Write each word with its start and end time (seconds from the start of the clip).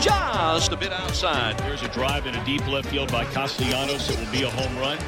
Just 0.00 0.72
a 0.72 0.76
bit 0.76 0.92
outside. 0.92 1.58
There's 1.60 1.82
a 1.82 1.88
drive 1.88 2.26
in 2.26 2.34
a 2.34 2.44
deep 2.44 2.66
left 2.66 2.88
field 2.88 3.10
by 3.10 3.24
Castellanos. 3.26 4.10
It 4.10 4.18
will 4.18 4.32
be 4.32 4.42
a 4.42 4.50
home 4.50 4.76
run. 4.78 4.98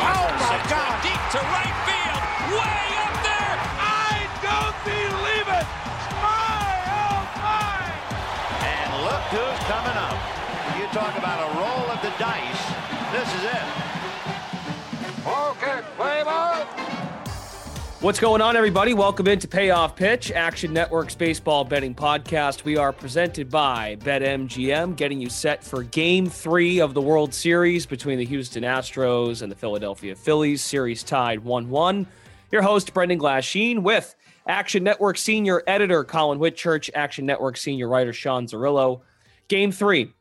Oh 0.00 0.26
my 0.40 0.56
God! 0.68 1.02
Deep 1.04 1.22
to 1.32 1.40
right 1.52 1.76
field. 1.84 2.20
Way 2.56 2.84
up 3.04 3.14
there. 3.22 3.56
I 3.80 4.24
don't 4.40 4.78
believe 4.84 5.48
it! 5.48 5.66
My, 6.18 6.72
oh 7.04 7.22
my! 7.44 7.84
And 8.64 8.88
look 9.04 9.24
who's 9.30 9.60
coming 9.68 9.96
up. 9.96 10.18
You 10.78 10.86
talk 10.96 11.16
about 11.18 11.38
a 11.44 11.48
roll 11.58 11.86
of 11.92 12.00
the 12.02 12.12
dice. 12.18 12.62
This 13.12 13.28
is 13.36 13.44
it. 13.44 13.89
What's 18.00 18.18
going 18.18 18.40
on, 18.40 18.56
everybody? 18.56 18.94
Welcome 18.94 19.28
into 19.28 19.46
Payoff 19.46 19.94
Pitch, 19.94 20.32
Action 20.32 20.72
Network's 20.72 21.14
baseball 21.14 21.64
betting 21.64 21.94
podcast. 21.94 22.64
We 22.64 22.78
are 22.78 22.94
presented 22.94 23.50
by 23.50 23.96
BetMGM, 23.96 24.96
getting 24.96 25.20
you 25.20 25.28
set 25.28 25.62
for 25.62 25.82
game 25.82 26.26
three 26.26 26.80
of 26.80 26.94
the 26.94 27.02
World 27.02 27.34
Series 27.34 27.84
between 27.84 28.18
the 28.18 28.24
Houston 28.24 28.62
Astros 28.62 29.42
and 29.42 29.52
the 29.52 29.56
Philadelphia 29.56 30.16
Phillies. 30.16 30.62
Series 30.62 31.02
tied 31.02 31.40
1 31.40 31.68
1. 31.68 32.06
Your 32.50 32.62
host, 32.62 32.94
Brendan 32.94 33.18
Glasheen, 33.18 33.82
with 33.82 34.14
Action 34.48 34.82
Network 34.82 35.18
senior 35.18 35.62
editor 35.66 36.02
Collin 36.02 36.38
Whitchurch, 36.38 36.88
Action 36.94 37.26
Network 37.26 37.58
senior 37.58 37.88
writer 37.88 38.14
Sean 38.14 38.46
Zerillo. 38.46 39.02
Game 39.48 39.72
three, 39.72 40.14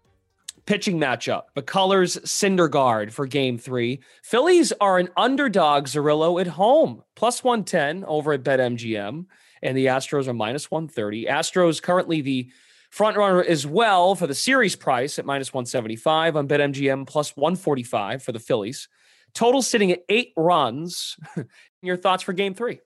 pitching 0.69 0.99
matchup. 0.99 1.45
but 1.55 1.65
McCullers 1.65 2.21
Syndergaard 2.21 3.11
for 3.11 3.25
game 3.25 3.57
three. 3.57 4.01
Phillies 4.21 4.71
are 4.79 4.99
an 4.99 5.09
underdog, 5.17 5.87
Zerillo, 5.87 6.39
at 6.39 6.45
home, 6.45 7.01
plus 7.15 7.43
110 7.43 8.05
over 8.05 8.33
at 8.33 8.43
BetMGM, 8.43 9.25
and 9.63 9.77
the 9.77 9.87
Astros 9.87 10.27
are 10.27 10.33
minus 10.33 10.69
130. 10.69 11.25
Astros 11.25 11.81
currently 11.81 12.21
the 12.21 12.51
front 12.91 13.17
runner 13.17 13.43
as 13.43 13.65
well 13.65 14.13
for 14.13 14.27
the 14.27 14.35
series 14.35 14.75
price 14.75 15.17
at 15.17 15.25
minus 15.25 15.51
175 15.51 16.35
on 16.35 16.47
BetMGM, 16.47 17.07
plus 17.07 17.35
145 17.35 18.21
for 18.21 18.31
the 18.31 18.39
Phillies. 18.39 18.89
Total 19.33 19.63
sitting 19.63 19.91
at 19.91 20.03
eight 20.07 20.33
runs. 20.37 21.17
Your 21.81 21.97
thoughts 21.97 22.21
for 22.21 22.33
game 22.33 22.53
three? 22.53 22.79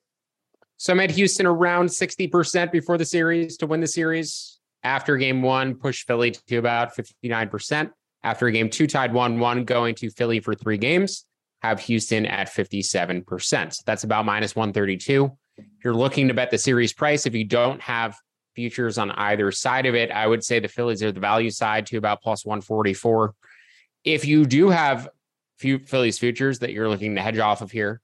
So 0.77 0.93
I'm 0.93 1.01
at 1.01 1.11
Houston 1.11 1.45
around 1.45 1.87
60% 1.87 2.71
before 2.71 2.97
the 2.97 3.03
series 3.03 3.57
to 3.57 3.67
win 3.67 3.81
the 3.81 3.87
series. 3.87 4.52
After 4.83 5.17
game 5.17 5.41
one, 5.41 5.75
push 5.75 6.05
Philly 6.05 6.31
to 6.31 6.57
about 6.57 6.95
59%. 6.95 7.91
After 8.23 8.49
game 8.51 8.69
two, 8.69 8.87
tied 8.87 9.13
1 9.13 9.39
1, 9.39 9.65
going 9.65 9.95
to 9.95 10.09
Philly 10.09 10.39
for 10.39 10.55
three 10.55 10.77
games, 10.77 11.25
have 11.61 11.79
Houston 11.81 12.25
at 12.25 12.47
57%. 12.47 13.73
So 13.73 13.83
that's 13.85 14.03
about 14.03 14.25
minus 14.25 14.55
132. 14.55 15.31
If 15.57 15.65
you're 15.83 15.93
looking 15.93 16.27
to 16.27 16.33
bet 16.33 16.51
the 16.51 16.57
series 16.57 16.93
price, 16.93 17.25
if 17.25 17.35
you 17.35 17.45
don't 17.45 17.81
have 17.81 18.17
futures 18.55 18.97
on 18.97 19.11
either 19.11 19.51
side 19.51 19.85
of 19.85 19.95
it, 19.95 20.11
I 20.11 20.27
would 20.27 20.43
say 20.43 20.59
the 20.59 20.67
Phillies 20.67 21.03
are 21.03 21.11
the 21.11 21.19
value 21.19 21.49
side 21.49 21.85
to 21.87 21.97
about 21.97 22.21
plus 22.21 22.45
144. 22.45 23.33
If 24.03 24.25
you 24.25 24.45
do 24.45 24.69
have 24.69 25.09
few 25.57 25.79
Phillies 25.79 26.19
futures 26.19 26.59
that 26.59 26.73
you're 26.73 26.89
looking 26.89 27.15
to 27.15 27.21
hedge 27.21 27.39
off 27.39 27.61
of 27.61 27.71
here, 27.71 28.01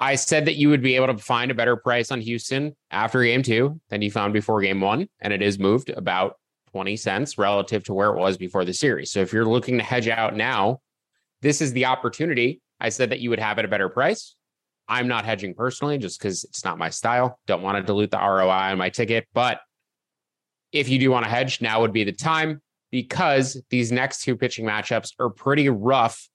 I 0.00 0.14
said 0.14 0.44
that 0.46 0.56
you 0.56 0.68
would 0.68 0.82
be 0.82 0.94
able 0.96 1.08
to 1.08 1.18
find 1.18 1.50
a 1.50 1.54
better 1.54 1.76
price 1.76 2.12
on 2.12 2.20
Houston 2.20 2.76
after 2.90 3.22
game 3.22 3.42
two 3.42 3.80
than 3.88 4.02
you 4.02 4.10
found 4.10 4.32
before 4.32 4.60
game 4.60 4.80
one. 4.80 5.08
And 5.20 5.32
it 5.32 5.42
is 5.42 5.58
moved 5.58 5.90
about 5.90 6.36
20 6.72 6.96
cents 6.96 7.38
relative 7.38 7.82
to 7.84 7.94
where 7.94 8.10
it 8.10 8.18
was 8.18 8.36
before 8.36 8.64
the 8.64 8.72
series. 8.72 9.10
So 9.10 9.20
if 9.20 9.32
you're 9.32 9.44
looking 9.44 9.78
to 9.78 9.84
hedge 9.84 10.08
out 10.08 10.36
now, 10.36 10.80
this 11.42 11.60
is 11.60 11.72
the 11.72 11.86
opportunity. 11.86 12.60
I 12.80 12.90
said 12.90 13.10
that 13.10 13.20
you 13.20 13.30
would 13.30 13.40
have 13.40 13.58
at 13.58 13.64
a 13.64 13.68
better 13.68 13.88
price. 13.88 14.36
I'm 14.88 15.08
not 15.08 15.24
hedging 15.24 15.54
personally 15.54 15.98
just 15.98 16.20
because 16.20 16.44
it's 16.44 16.64
not 16.64 16.78
my 16.78 16.90
style. 16.90 17.38
Don't 17.46 17.62
want 17.62 17.76
to 17.76 17.82
dilute 17.82 18.10
the 18.10 18.18
ROI 18.18 18.48
on 18.48 18.78
my 18.78 18.90
ticket. 18.90 19.26
But 19.34 19.60
if 20.72 20.88
you 20.88 20.98
do 20.98 21.10
want 21.10 21.24
to 21.24 21.30
hedge, 21.30 21.60
now 21.60 21.80
would 21.80 21.92
be 21.92 22.04
the 22.04 22.12
time 22.12 22.62
because 22.90 23.60
these 23.70 23.92
next 23.92 24.22
two 24.22 24.36
pitching 24.36 24.64
matchups 24.64 25.12
are 25.18 25.30
pretty 25.30 25.68
rough 25.68 26.28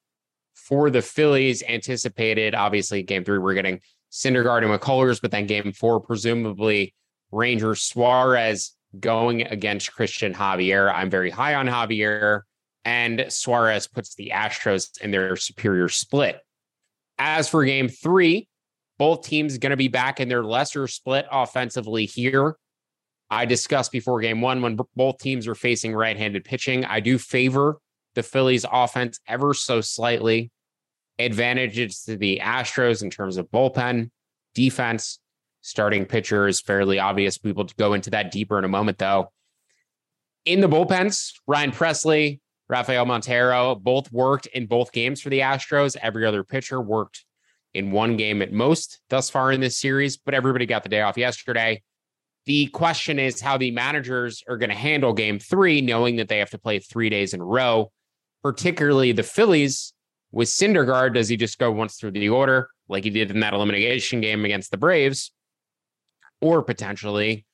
for 0.53 0.89
the 0.89 1.01
Phillies. 1.01 1.63
Anticipated, 1.63 2.55
obviously, 2.55 3.03
game 3.03 3.23
three, 3.23 3.37
we're 3.37 3.53
getting 3.53 3.79
Syndergaard 4.11 4.63
and 4.63 4.79
McCullers, 4.79 5.21
but 5.21 5.31
then 5.31 5.47
game 5.47 5.71
four, 5.71 5.99
presumably 5.99 6.93
Ranger 7.31 7.75
Suarez 7.75 8.75
going 8.99 9.41
against 9.41 9.91
Cristian 9.91 10.33
Javier. 10.33 10.93
I'm 10.93 11.09
very 11.09 11.31
high 11.31 11.55
on 11.55 11.67
Javier, 11.67 12.41
and 12.85 13.25
Suarez 13.29 13.87
puts 13.87 14.15
the 14.15 14.31
Astros 14.33 15.01
in 15.01 15.11
their 15.11 15.35
superior 15.35 15.89
split. 15.89 16.39
As 17.17 17.49
for 17.49 17.65
game 17.65 17.89
three, 17.89 18.47
both 18.97 19.25
teams 19.25 19.57
going 19.57 19.71
to 19.71 19.77
be 19.77 19.87
back 19.87 20.19
in 20.19 20.29
their 20.29 20.43
lesser 20.43 20.87
split 20.87 21.25
offensively 21.31 22.05
here. 22.05 22.55
I 23.29 23.45
discussed 23.45 23.91
before 23.91 24.21
game 24.21 24.41
one 24.41 24.61
when 24.61 24.77
both 24.95 25.17
teams 25.17 25.47
are 25.47 25.55
facing 25.55 25.95
right 25.95 26.15
handed 26.15 26.43
pitching. 26.45 26.85
I 26.85 26.99
do 26.99 27.17
favor 27.17 27.79
the 28.15 28.23
Phillies 28.23 28.65
offense 28.71 29.19
ever 29.27 29.53
so 29.53 29.81
slightly. 29.81 30.51
Advantages 31.19 32.03
to 32.03 32.17
the 32.17 32.41
Astros 32.43 33.03
in 33.03 33.09
terms 33.09 33.37
of 33.37 33.49
bullpen, 33.51 34.09
defense, 34.55 35.19
starting 35.61 36.05
pitcher 36.05 36.47
is 36.47 36.59
fairly 36.59 36.99
obvious. 36.99 37.39
We 37.43 37.51
will 37.51 37.69
go 37.77 37.93
into 37.93 38.09
that 38.11 38.31
deeper 38.31 38.57
in 38.57 38.65
a 38.65 38.69
moment, 38.69 38.97
though. 38.97 39.31
In 40.45 40.59
the 40.59 40.67
bullpens, 40.67 41.33
Ryan 41.47 41.71
Pressly, 41.71 42.39
Rafael 42.67 43.05
Montero 43.05 43.75
both 43.75 44.11
worked 44.11 44.47
in 44.47 44.65
both 44.65 44.91
games 44.91 45.21
for 45.21 45.29
the 45.29 45.39
Astros. 45.39 45.95
Every 46.01 46.25
other 46.25 46.43
pitcher 46.43 46.81
worked 46.81 47.25
in 47.73 47.91
one 47.91 48.17
game 48.17 48.41
at 48.41 48.51
most 48.51 48.99
thus 49.09 49.29
far 49.29 49.51
in 49.51 49.61
this 49.61 49.77
series, 49.77 50.17
but 50.17 50.33
everybody 50.33 50.65
got 50.65 50.83
the 50.83 50.89
day 50.89 51.01
off 51.01 51.17
yesterday. 51.17 51.81
The 52.45 52.67
question 52.67 53.19
is 53.19 53.39
how 53.39 53.57
the 53.57 53.71
managers 53.71 54.43
are 54.49 54.57
going 54.57 54.69
to 54.69 54.75
handle 54.75 55.13
game 55.13 55.39
three, 55.39 55.81
knowing 55.81 56.17
that 56.17 56.27
they 56.27 56.39
have 56.39 56.49
to 56.49 56.57
play 56.57 56.79
three 56.79 57.09
days 57.09 57.33
in 57.33 57.39
a 57.39 57.45
row, 57.45 57.91
particularly 58.43 59.11
the 59.11 59.23
Phillies 59.23 59.93
with 60.31 60.49
Syndergaard. 60.49 61.13
Does 61.13 61.29
he 61.29 61.37
just 61.37 61.57
go 61.57 61.71
once 61.71 61.95
through 61.95 62.11
the 62.11 62.29
order 62.29 62.69
like 62.89 63.05
he 63.05 63.09
did 63.09 63.31
in 63.31 63.39
that 63.39 63.53
elimination 63.53 64.21
game 64.21 64.45
against 64.45 64.71
the 64.71 64.77
Braves? 64.77 65.31
Or 66.41 66.61
potentially, 66.61 67.45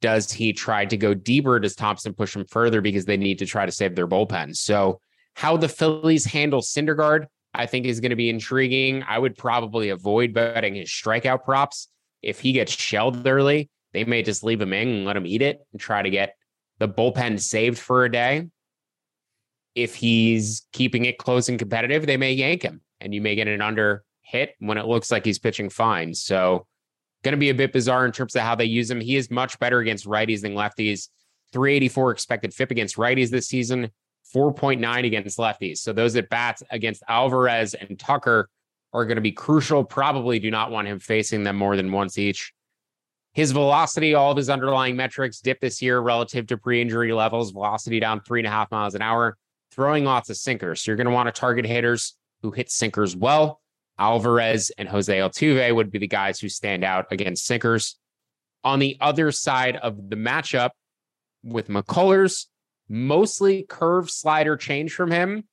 does 0.00 0.32
he 0.32 0.52
try 0.52 0.86
to 0.86 0.96
go 0.96 1.12
deeper? 1.14 1.60
Does 1.60 1.74
Thomson 1.74 2.14
push 2.14 2.34
him 2.34 2.46
further 2.46 2.80
because 2.80 3.04
they 3.04 3.18
need 3.18 3.38
to 3.40 3.46
try 3.46 3.66
to 3.66 3.72
save 3.72 3.94
their 3.94 4.08
bullpen? 4.08 4.56
So, 4.56 5.00
how 5.34 5.56
the 5.56 5.68
Phillies 5.68 6.24
handle 6.24 6.60
Syndergaard, 6.60 7.26
I 7.52 7.66
think, 7.66 7.86
is 7.86 8.00
going 8.00 8.10
to 8.10 8.16
be 8.16 8.30
intriguing. 8.30 9.02
I 9.06 9.18
would 9.18 9.36
probably 9.36 9.88
avoid 9.88 10.32
betting 10.32 10.76
his 10.76 10.88
strikeout 10.88 11.44
props. 11.44 11.88
If 12.22 12.40
he 12.40 12.52
gets 12.52 12.72
shelled 12.72 13.26
early, 13.26 13.68
they 13.92 14.04
may 14.04 14.22
just 14.22 14.44
leave 14.44 14.60
him 14.60 14.72
in 14.72 14.88
and 14.88 15.04
let 15.04 15.16
him 15.16 15.26
eat 15.26 15.42
it 15.42 15.58
and 15.72 15.80
try 15.80 16.02
to 16.02 16.10
get 16.10 16.36
the 16.78 16.88
bullpen 16.88 17.40
saved 17.40 17.78
for 17.78 18.04
a 18.04 18.10
day. 18.10 18.46
If 19.74 19.94
he's 19.94 20.66
keeping 20.72 21.04
it 21.04 21.18
close 21.18 21.48
and 21.48 21.58
competitive, 21.58 22.06
they 22.06 22.16
may 22.16 22.32
yank 22.32 22.62
him 22.62 22.80
and 23.00 23.14
you 23.14 23.20
may 23.20 23.34
get 23.34 23.48
an 23.48 23.60
under 23.60 24.04
hit 24.22 24.54
when 24.58 24.78
it 24.78 24.86
looks 24.86 25.10
like 25.10 25.24
he's 25.24 25.38
pitching 25.38 25.68
fine. 25.68 26.14
So, 26.14 26.66
going 27.22 27.32
to 27.32 27.38
be 27.38 27.50
a 27.50 27.54
bit 27.54 27.72
bizarre 27.72 28.04
in 28.04 28.12
terms 28.12 28.36
of 28.36 28.42
how 28.42 28.54
they 28.54 28.66
use 28.66 28.90
him. 28.90 29.00
He 29.00 29.16
is 29.16 29.30
much 29.30 29.58
better 29.58 29.78
against 29.78 30.06
righties 30.06 30.42
than 30.42 30.54
lefties. 30.54 31.08
384 31.52 32.10
expected 32.10 32.52
FIP 32.52 32.70
against 32.70 32.96
righties 32.96 33.30
this 33.30 33.46
season, 33.46 33.90
4.9 34.34 35.06
against 35.06 35.38
lefties. 35.38 35.78
So 35.78 35.92
those 35.92 36.16
at 36.16 36.28
bats 36.28 36.62
against 36.70 37.02
Alvarez 37.08 37.74
and 37.74 37.98
Tucker 37.98 38.48
are 38.92 39.04
going 39.06 39.16
to 39.16 39.22
be 39.22 39.32
crucial. 39.32 39.84
Probably 39.84 40.38
do 40.38 40.50
not 40.50 40.70
want 40.70 40.88
him 40.88 40.98
facing 40.98 41.44
them 41.44 41.56
more 41.56 41.76
than 41.76 41.92
once 41.92 42.18
each. 42.18 42.52
His 43.32 43.52
velocity, 43.52 44.14
all 44.14 44.30
of 44.30 44.36
his 44.36 44.48
underlying 44.48 44.94
metrics 44.94 45.40
dip 45.40 45.60
this 45.60 45.82
year 45.82 45.98
relative 46.00 46.46
to 46.48 46.56
pre 46.56 46.80
injury 46.80 47.12
levels. 47.12 47.50
Velocity 47.50 47.98
down 47.98 48.20
three 48.20 48.40
and 48.40 48.46
a 48.46 48.50
half 48.50 48.70
miles 48.70 48.94
an 48.94 49.02
hour, 49.02 49.36
throwing 49.74 50.04
lots 50.04 50.30
of 50.30 50.36
sinkers. 50.36 50.82
So 50.82 50.90
you're 50.90 50.96
going 50.96 51.06
to 51.06 51.12
want 51.12 51.32
to 51.32 51.38
target 51.38 51.66
hitters 51.66 52.16
who 52.42 52.50
hit 52.50 52.70
sinkers 52.70 53.16
well. 53.16 53.60
Alvarez 53.98 54.70
and 54.76 54.88
Jose 54.88 55.16
Altuve 55.16 55.74
would 55.74 55.90
be 55.90 55.98
the 55.98 56.08
guys 56.08 56.40
who 56.40 56.48
stand 56.48 56.84
out 56.84 57.06
against 57.10 57.46
sinkers. 57.46 57.96
On 58.64 58.78
the 58.78 58.96
other 59.00 59.30
side 59.30 59.76
of 59.76 60.10
the 60.10 60.16
matchup 60.16 60.70
with 61.42 61.68
McCullers, 61.68 62.46
mostly 62.88 63.64
curve 63.68 64.10
slider 64.10 64.56
change 64.56 64.92
from 64.92 65.10
him. 65.10 65.44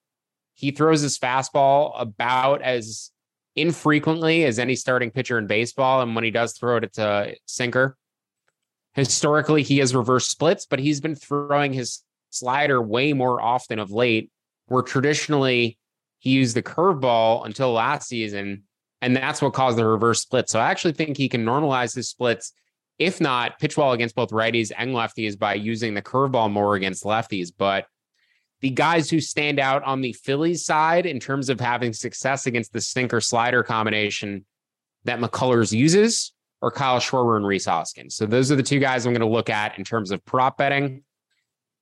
He 0.53 0.71
throws 0.71 1.01
his 1.01 1.17
fastball 1.17 1.94
about 1.95 2.62
as 2.62 3.12
infrequently 3.56 4.45
as 4.45 4.59
any 4.59 4.75
starting 4.75 5.12
pitcher 5.12 5.38
in 5.38 5.47
baseball. 5.47 6.01
And 6.01 6.15
when 6.15 6.24
he 6.24 6.31
does 6.31 6.53
throw 6.53 6.77
it, 6.77 6.83
it's 6.83 7.00
a 7.00 7.35
sinker. 7.45 7.97
Historically, 8.94 9.63
he 9.63 9.77
has 9.79 9.95
reverse 9.95 10.27
splits, 10.27 10.65
but 10.65 10.79
he's 10.79 11.00
been 11.00 11.15
throwing 11.15 11.74
his 11.74 12.01
slider 12.31 12.81
way 12.81 13.13
more 13.13 13.41
often 13.41 13.79
of 13.79 13.91
late, 13.91 14.31
where 14.67 14.81
traditionally 14.81 15.77
he 16.19 16.31
used 16.31 16.55
the 16.55 16.63
curveball 16.63 17.45
until 17.45 17.73
last 17.73 18.07
season. 18.07 18.63
And 19.01 19.15
that's 19.15 19.41
what 19.41 19.53
caused 19.53 19.77
the 19.77 19.85
reverse 19.85 20.21
split. 20.21 20.49
So 20.49 20.59
I 20.59 20.69
actually 20.69 20.93
think 20.93 21.17
he 21.17 21.29
can 21.29 21.43
normalize 21.43 21.95
his 21.95 22.09
splits, 22.09 22.53
if 22.99 23.19
not 23.19 23.59
pitch 23.59 23.75
well 23.75 23.93
against 23.93 24.15
both 24.15 24.29
righties 24.29 24.71
and 24.77 24.91
lefties 24.91 25.37
by 25.37 25.55
using 25.55 25.93
the 25.93 26.01
curveball 26.01 26.51
more 26.51 26.75
against 26.75 27.03
lefties. 27.03 27.51
But 27.55 27.87
the 28.61 28.69
guys 28.69 29.09
who 29.09 29.19
stand 29.19 29.59
out 29.59 29.83
on 29.83 30.01
the 30.01 30.13
Phillies 30.13 30.63
side 30.63 31.07
in 31.07 31.19
terms 31.19 31.49
of 31.49 31.59
having 31.59 31.93
success 31.93 32.45
against 32.45 32.73
the 32.73 32.81
sinker 32.81 33.19
slider 33.19 33.63
combination 33.63 34.45
that 35.03 35.19
McCullers 35.19 35.73
uses 35.73 36.31
are 36.61 36.69
Kyle 36.69 36.99
Schwarber 36.99 37.37
and 37.37 37.47
Rhys 37.47 37.65
Hoskins. 37.65 38.15
So 38.15 38.27
those 38.27 38.51
are 38.51 38.55
the 38.55 38.61
two 38.61 38.77
guys 38.77 39.05
I'm 39.05 39.13
going 39.13 39.21
to 39.21 39.27
look 39.27 39.49
at 39.49 39.79
in 39.79 39.83
terms 39.83 40.11
of 40.11 40.23
prop 40.25 40.57
betting. 40.57 41.03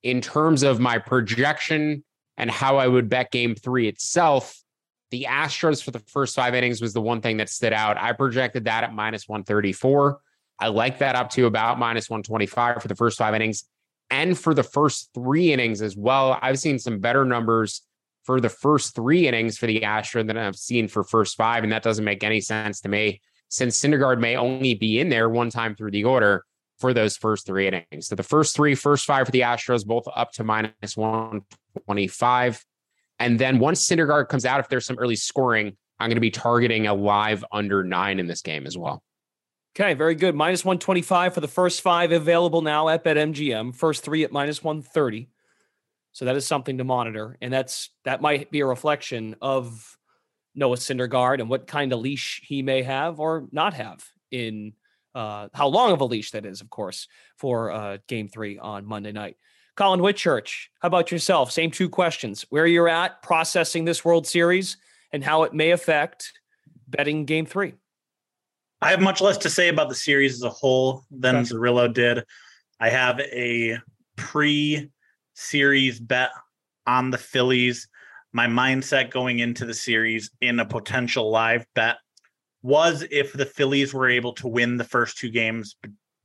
In 0.04 0.22
terms 0.22 0.64
of 0.64 0.80
my 0.80 0.98
projection 0.98 2.04
and 2.38 2.50
how 2.50 2.78
I 2.78 2.88
would 2.88 3.10
bet 3.10 3.32
game 3.32 3.56
three 3.56 3.88
itself, 3.88 4.56
the 5.12 5.28
Astros 5.30 5.84
for 5.84 5.92
the 5.92 6.00
first 6.00 6.36
five 6.36 6.56
innings 6.56 6.82
was 6.82 6.94
the 6.94 7.02
one 7.02 7.22
thing 7.22 7.38
that 7.38 7.50
stood 7.50 7.74
out. 7.74 7.98
I 7.98 8.14
projected 8.14 8.66
that 8.66 8.84
at 8.84 8.94
minus 8.94 9.28
134. 9.28 10.20
I 10.60 10.68
like 10.68 11.00
that 11.00 11.16
up 11.16 11.30
to 11.32 11.46
about 11.46 11.80
minus 11.80 12.10
125 12.10 12.82
for 12.82 12.88
the 12.88 12.96
first 12.96 13.18
five 13.18 13.34
innings 13.34 13.64
and 14.10 14.38
for 14.38 14.54
the 14.54 14.64
first 14.64 15.10
three 15.14 15.52
innings 15.52 15.82
as 15.82 15.96
well. 15.96 16.38
I've 16.42 16.60
seen 16.60 16.80
some 16.80 17.00
better 17.00 17.26
numbers 17.26 17.82
for 18.24 18.40
the 18.40 18.50
first 18.50 18.96
three 18.96 19.28
innings 19.28 19.58
for 19.58 19.68
the 19.68 19.82
Astros 19.82 20.28
than 20.28 20.38
I've 20.38 20.56
seen 20.56 20.88
for 20.88 21.04
first 21.04 21.36
five, 21.36 21.64
and 21.64 21.72
that 21.72 21.84
doesn't 21.84 22.06
make 22.06 22.24
any 22.24 22.42
sense 22.42 22.82
to 22.82 22.90
me 22.90 23.22
since 23.48 23.80
Syndergaard 23.80 24.20
may 24.20 24.36
only 24.36 24.76
be 24.76 25.00
in 25.00 25.10
there 25.10 25.30
one 25.30 25.50
time 25.50 25.76
through 25.76 25.92
the 25.92 26.04
order 26.04 26.46
for 26.80 26.94
those 26.94 27.18
first 27.18 27.46
three 27.46 27.68
innings. 27.68 28.08
So 28.08 28.16
the 28.16 28.24
first 28.24 28.56
three, 28.56 28.76
first 28.76 29.06
five 29.06 29.26
for 29.26 29.32
the 29.32 29.42
Astros, 29.42 29.86
both 29.86 30.06
up 30.16 30.32
to 30.34 30.44
minus 30.44 30.96
125. 30.96 32.66
And 33.20 33.40
then 33.40 33.60
once 33.60 33.86
Syndergaard 33.86 34.30
comes 34.30 34.46
out, 34.46 34.60
if 34.60 34.70
there's 34.70 34.86
some 34.86 34.98
early 34.98 35.16
scoring, 35.16 35.76
I'm 36.00 36.08
going 36.08 36.16
to 36.16 36.22
be 36.22 36.32
targeting 36.32 36.88
a 36.88 36.94
live 36.94 37.44
under 37.52 37.84
nine 37.84 38.20
in 38.20 38.28
this 38.28 38.42
game 38.42 38.66
as 38.66 38.78
well. 38.78 39.04
Okay, 39.76 39.94
very 39.94 40.16
good. 40.16 40.36
Minus 40.36 40.64
125 40.64 41.34
for 41.34 41.42
the 41.42 41.48
first 41.48 41.82
five 41.82 42.12
available 42.12 42.62
now 42.62 42.90
at 42.90 43.04
BetMGM. 43.04 43.76
First 43.76 44.04
three 44.04 44.24
at 44.24 44.32
minus 44.32 44.64
130. 44.64 45.30
So 46.12 46.26
that 46.26 46.36
is 46.36 46.48
something 46.48 46.78
to 46.80 46.84
monitor. 46.84 47.38
And 47.42 47.54
that's 47.54 47.90
that 48.04 48.22
might 48.22 48.50
be 48.52 48.62
a 48.62 48.66
reflection 48.66 49.36
of 49.42 49.98
Noah 50.56 50.78
Syndergaard 50.78 51.40
and 51.40 51.50
what 51.50 51.68
kind 51.68 51.94
of 51.94 52.00
leash 52.00 52.42
he 52.44 52.62
may 52.62 52.82
have 52.82 53.20
or 53.20 53.48
not 53.52 53.74
have 53.74 54.04
in 54.32 54.74
uh, 55.20 55.50
how 55.54 55.68
long 55.68 55.92
of 55.92 56.00
a 56.00 56.06
leash 56.06 56.32
that 56.32 56.46
is, 56.46 56.62
of 56.62 56.70
course, 56.70 57.10
for 57.36 57.72
uh, 57.72 57.98
game 58.08 58.30
three 58.30 58.58
on 58.58 58.86
Monday 58.86 59.12
night. 59.12 59.36
Collin 59.76 60.00
Whitchurch, 60.00 60.68
how 60.82 60.88
about 60.88 61.12
yourself? 61.12 61.52
Same 61.52 61.72
two 61.72 61.90
questions. 61.90 62.46
Where 62.50 62.66
you're 62.66 62.88
at 62.88 63.22
processing 63.22 63.84
this 63.84 64.06
World 64.06 64.26
Series 64.26 64.78
and 65.12 65.22
how 65.22 65.44
it 65.44 65.54
may 65.54 65.72
affect 65.72 66.32
betting 66.88 67.26
game 67.26 67.46
three. 67.46 67.74
I 68.82 68.92
have 68.92 69.02
much 69.02 69.20
less 69.20 69.38
to 69.40 69.50
say 69.50 69.68
about 69.68 69.90
the 69.90 69.96
series 69.96 70.36
as 70.36 70.44
a 70.44 70.50
whole 70.50 71.04
than 71.12 71.36
okay. 71.36 71.50
Zerillo 71.50 71.94
did. 71.94 72.24
I 72.80 72.90
have 72.90 73.20
a 73.20 73.78
pre 74.16 74.90
series 75.34 76.00
bet 76.00 76.30
on 76.88 77.10
the 77.10 77.18
Phillies. 77.18 77.90
My 78.32 78.48
mindset 78.48 79.12
going 79.12 79.40
into 79.40 79.66
the 79.66 79.74
series 79.74 80.32
in 80.40 80.62
a 80.62 80.66
potential 80.66 81.30
live 81.30 81.66
bet 81.76 81.98
was 82.62 83.06
if 83.10 83.34
the 83.34 83.46
Phillies 83.46 83.94
were 83.94 84.10
able 84.10 84.34
to 84.34 84.48
win 84.48 84.78
the 84.78 84.84
first 84.84 85.18
two 85.18 85.30
games 85.30 85.76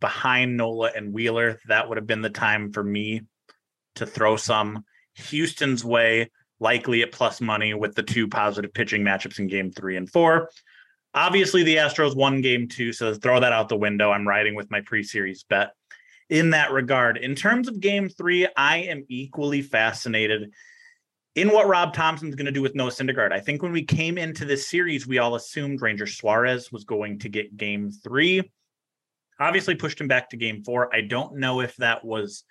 behind 0.00 0.56
Nola 0.56 0.90
and 0.94 1.12
Wheeler, 1.12 1.58
that 1.68 1.88
would 1.88 1.96
have 1.96 2.06
been 2.06 2.22
the 2.22 2.30
time 2.30 2.72
for 2.72 2.82
me 2.82 3.22
to 3.96 4.06
throw 4.06 4.36
some 4.36 4.84
Houston's 5.14 5.84
way, 5.84 6.30
likely 6.58 7.02
at 7.02 7.12
plus 7.12 7.40
money 7.40 7.74
with 7.74 7.94
the 7.94 8.02
two 8.02 8.28
positive 8.28 8.74
pitching 8.74 9.02
matchups 9.02 9.38
in 9.38 9.46
game 9.46 9.70
three 9.70 9.96
and 9.96 10.10
four. 10.10 10.50
Obviously, 11.14 11.62
the 11.62 11.76
Astros 11.76 12.16
won 12.16 12.40
game 12.40 12.66
two, 12.66 12.92
so 12.92 13.14
throw 13.14 13.38
that 13.38 13.52
out 13.52 13.68
the 13.68 13.76
window. 13.76 14.10
I'm 14.10 14.26
riding 14.26 14.56
with 14.56 14.70
my 14.70 14.80
pre 14.80 15.04
series 15.04 15.44
bet 15.44 15.70
in 16.28 16.50
that 16.50 16.72
regard. 16.72 17.16
In 17.16 17.36
terms 17.36 17.68
of 17.68 17.78
game 17.78 18.08
three, 18.08 18.48
I 18.56 18.78
am 18.78 19.04
equally 19.08 19.62
fascinated 19.62 20.52
in 21.34 21.50
what 21.50 21.66
Rob 21.66 21.94
Thomson's 21.94 22.34
going 22.34 22.46
to 22.46 22.52
do 22.52 22.62
with 22.62 22.74
Noah 22.74 22.90
Syndergaard. 22.90 23.32
I 23.32 23.40
think 23.40 23.62
when 23.62 23.72
we 23.72 23.82
came 23.82 24.18
into 24.18 24.44
this 24.44 24.68
series, 24.68 25.06
we 25.06 25.18
all 25.18 25.34
assumed 25.34 25.82
Ranger 25.82 26.06
Suarez 26.06 26.70
was 26.70 26.84
going 26.84 27.18
to 27.20 27.28
get 27.28 27.56
game 27.56 27.90
three. 27.90 28.50
Obviously, 29.40 29.74
pushed 29.74 30.00
him 30.00 30.06
back 30.06 30.30
to 30.30 30.36
game 30.36 30.62
four. 30.62 30.94
I 30.94 31.00
don't 31.00 31.36
know 31.36 31.60
if 31.60 31.74
that 31.76 32.04
was 32.04 32.44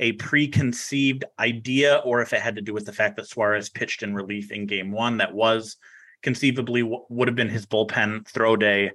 a 0.00 0.12
preconceived 0.12 1.24
idea 1.38 2.02
or 2.04 2.20
if 2.20 2.32
it 2.32 2.40
had 2.40 2.56
to 2.56 2.62
do 2.62 2.74
with 2.74 2.84
the 2.84 2.92
fact 2.92 3.16
that 3.16 3.28
Suarez 3.28 3.70
pitched 3.70 4.02
in 4.02 4.14
relief 4.14 4.50
in 4.50 4.66
game 4.66 4.90
one. 4.90 5.18
That 5.18 5.32
was 5.32 5.76
conceivably 6.22 6.82
would 6.82 7.28
have 7.28 7.36
been 7.36 7.48
his 7.48 7.66
bullpen 7.66 8.26
throw 8.26 8.56
day 8.56 8.90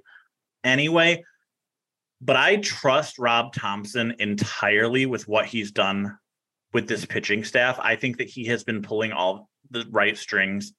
anyway. 0.62 1.24
But 2.20 2.36
I 2.36 2.56
trust 2.56 3.18
Rob 3.18 3.52
Thomson 3.52 4.14
entirely 4.18 5.06
with 5.06 5.26
what 5.26 5.46
he's 5.46 5.72
done 5.72 6.18
with 6.72 6.88
this 6.88 7.04
pitching 7.04 7.44
staff. 7.44 7.78
I 7.80 7.96
think 7.96 8.18
that 8.18 8.28
he 8.28 8.46
has 8.46 8.64
been 8.64 8.82
pulling 8.82 9.12
all 9.12 9.48
the 9.70 9.86
right 9.90 10.16
strings 10.16 10.72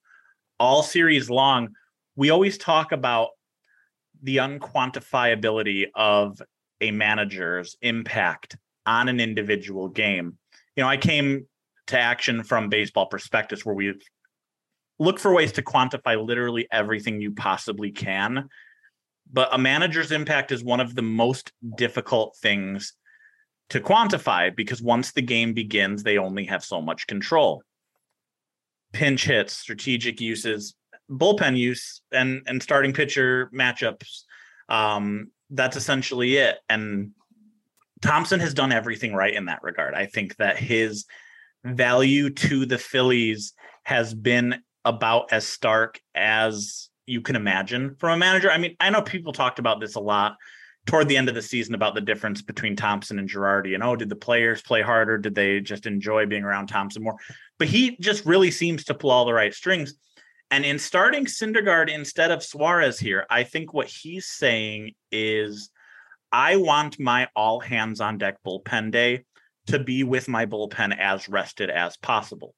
all 0.58 0.82
series 0.82 1.30
long. 1.30 1.74
We 2.16 2.30
always 2.30 2.58
talk 2.58 2.92
about 2.92 3.30
the 4.22 4.38
unquantifiability 4.38 5.86
of 5.94 6.40
a 6.80 6.90
manager's 6.90 7.76
impact 7.82 8.56
on 8.86 9.08
an 9.08 9.20
individual 9.20 9.88
game. 9.88 10.38
You 10.76 10.82
know, 10.82 10.88
I 10.88 10.96
came 10.96 11.46
to 11.88 11.98
action 11.98 12.42
from 12.42 12.68
baseball 12.68 13.06
prospectus 13.06 13.64
where 13.64 13.74
we 13.74 13.94
look 14.98 15.18
for 15.18 15.32
ways 15.32 15.52
to 15.52 15.62
quantify 15.62 16.24
literally 16.24 16.66
everything 16.70 17.20
you 17.20 17.32
possibly 17.32 17.90
can. 17.90 18.48
But 19.32 19.48
a 19.52 19.58
manager's 19.58 20.12
impact 20.12 20.52
is 20.52 20.62
one 20.62 20.80
of 20.80 20.94
the 20.94 21.02
most 21.02 21.52
difficult 21.76 22.36
things 22.40 22.94
to 23.70 23.80
quantify 23.80 24.54
because 24.54 24.82
once 24.82 25.12
the 25.12 25.22
game 25.22 25.54
begins, 25.54 26.02
they 26.02 26.18
only 26.18 26.44
have 26.44 26.64
so 26.64 26.80
much 26.80 27.06
control. 27.06 27.62
Pinch 28.92 29.24
hits, 29.24 29.54
strategic 29.54 30.20
uses, 30.20 30.74
bullpen 31.10 31.56
use, 31.56 32.02
and 32.12 32.42
and 32.46 32.62
starting 32.62 32.92
pitcher 32.92 33.50
matchups. 33.54 34.22
Um, 34.68 35.30
that's 35.50 35.76
essentially 35.76 36.36
it. 36.36 36.58
And 36.68 37.10
Thomson 38.02 38.40
has 38.40 38.54
done 38.54 38.72
everything 38.72 39.14
right 39.14 39.34
in 39.34 39.46
that 39.46 39.62
regard. 39.62 39.94
I 39.94 40.06
think 40.06 40.36
that 40.36 40.58
his 40.58 41.06
value 41.64 42.30
to 42.30 42.66
the 42.66 42.78
Phillies 42.78 43.54
has 43.84 44.14
been 44.14 44.62
about 44.84 45.32
as 45.32 45.46
stark 45.46 46.00
as 46.14 46.90
you 47.06 47.20
can 47.20 47.36
imagine 47.36 47.96
from 47.98 48.10
a 48.10 48.16
manager. 48.16 48.50
I 48.50 48.58
mean, 48.58 48.76
I 48.80 48.90
know 48.90 49.02
people 49.02 49.32
talked 49.32 49.58
about 49.58 49.80
this 49.80 49.94
a 49.94 50.00
lot 50.00 50.36
toward 50.86 51.08
the 51.08 51.16
end 51.16 51.28
of 51.28 51.34
the 51.34 51.42
season 51.42 51.74
about 51.74 51.94
the 51.94 52.00
difference 52.00 52.42
between 52.42 52.76
Thomson 52.76 53.18
and 53.18 53.28
Girardi. 53.28 53.74
And 53.74 53.82
oh, 53.82 53.96
did 53.96 54.08
the 54.08 54.16
players 54.16 54.62
play 54.62 54.82
harder? 54.82 55.16
Did 55.16 55.34
they 55.34 55.60
just 55.60 55.86
enjoy 55.86 56.26
being 56.26 56.44
around 56.44 56.66
Thomson 56.66 57.02
more? 57.02 57.16
But 57.58 57.68
he 57.68 57.96
just 58.00 58.26
really 58.26 58.50
seems 58.50 58.84
to 58.84 58.94
pull 58.94 59.10
all 59.10 59.24
the 59.24 59.32
right 59.32 59.54
strings. 59.54 59.94
And 60.50 60.64
in 60.64 60.78
starting 60.78 61.24
Syndergaard 61.24 61.92
instead 61.92 62.30
of 62.30 62.42
Suarez 62.42 62.98
here, 62.98 63.26
I 63.30 63.44
think 63.44 63.72
what 63.72 63.88
he's 63.88 64.26
saying 64.26 64.92
is 65.10 65.70
I 66.30 66.56
want 66.56 67.00
my 67.00 67.28
all 67.34 67.60
hands 67.60 68.00
on 68.00 68.18
deck 68.18 68.36
bullpen 68.46 68.90
day 68.90 69.24
to 69.68 69.78
be 69.78 70.04
with 70.04 70.28
my 70.28 70.46
bullpen 70.46 70.96
as 70.98 71.28
rested 71.28 71.70
as 71.70 71.96
possible. 71.96 72.54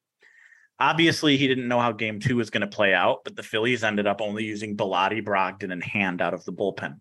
Obviously, 0.78 1.37
he 1.37 1.47
didn't 1.47 1.68
know 1.68 1.80
how 1.80 1.92
game 1.92 2.21
two 2.21 2.37
was 2.37 2.50
going 2.50 2.62
to 2.62 2.66
play 2.66 2.92
out, 2.92 3.21
but 3.25 3.37
the 3.37 3.42
Phillies 3.42 3.85
ended 3.85 4.06
up 4.06 4.21
only 4.21 4.45
using 4.45 4.76
Bellatti, 4.76 5.25
Brogdon, 5.25 5.73
and 5.73 5.83
Hand 5.83 6.21
out 6.21 6.35
of 6.35 6.45
the 6.45 6.52
bullpen. 6.52 7.00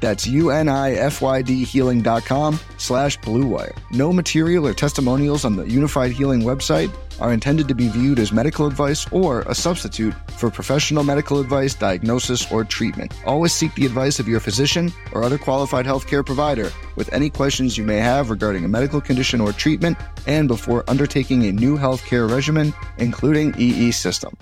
That's 0.00 0.26
U-N-I-F-Y-D 0.26 1.64
healing.com 1.64 2.60
slash 2.78 3.18
bluewire. 3.20 3.76
No 3.90 4.12
material 4.12 4.66
or 4.66 4.74
testimonials 4.74 5.44
on 5.44 5.56
the 5.56 5.64
Unifyd 5.64 6.12
Healing 6.12 6.42
website 6.42 6.94
are 7.20 7.32
intended 7.32 7.68
to 7.68 7.74
be 7.74 7.88
viewed 7.88 8.18
as 8.18 8.32
medical 8.32 8.66
advice 8.66 9.10
or 9.12 9.42
a 9.42 9.54
substitute 9.54 10.14
for 10.32 10.50
professional 10.50 11.02
medical 11.02 11.40
advice, 11.40 11.74
diagnosis, 11.74 12.50
or 12.52 12.64
treatment. 12.64 13.12
Always 13.26 13.52
seek 13.52 13.74
the 13.74 13.86
advice 13.86 14.20
of 14.20 14.28
your 14.28 14.40
physician 14.40 14.92
or 15.12 15.24
other 15.24 15.38
qualified 15.38 15.86
healthcare 15.86 16.24
provider 16.24 16.70
with 16.96 17.12
any 17.12 17.30
questions 17.30 17.76
you 17.76 17.84
may 17.84 17.98
have 17.98 18.30
regarding 18.30 18.64
a 18.64 18.68
medical 18.68 19.00
condition 19.00 19.40
or 19.40 19.52
treatment 19.52 19.98
and 20.26 20.48
before 20.48 20.84
undertaking 20.88 21.44
a 21.46 21.52
new 21.52 21.76
healthcare 21.76 22.30
regimen, 22.30 22.72
including 22.98 23.54
EE 23.58 23.90
system. 23.92 24.36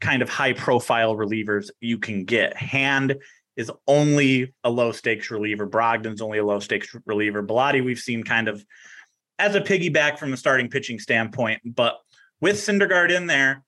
Kind 0.00 0.22
of 0.22 0.28
high 0.28 0.52
profile 0.52 1.16
relievers 1.16 1.70
you 1.80 1.98
can 1.98 2.24
get. 2.24 2.56
Hand 2.56 3.16
is 3.56 3.70
only 3.86 4.54
a 4.64 4.70
low 4.70 4.92
stakes 4.92 5.30
reliever. 5.30 5.66
Brogdon's 5.66 6.20
only 6.20 6.38
a 6.38 6.44
low 6.44 6.60
stakes 6.60 6.94
reliever. 7.06 7.42
Bellatti, 7.42 7.84
we've 7.84 7.98
seen 7.98 8.22
kind 8.22 8.48
of 8.48 8.64
as 9.38 9.54
a 9.54 9.60
piggyback 9.60 10.18
from 10.18 10.32
a 10.32 10.36
starting 10.36 10.68
pitching 10.68 10.98
standpoint. 10.98 11.62
But 11.64 11.98
with 12.40 12.56
Syndergaard 12.56 13.10
in 13.10 13.26
there, 13.26 13.64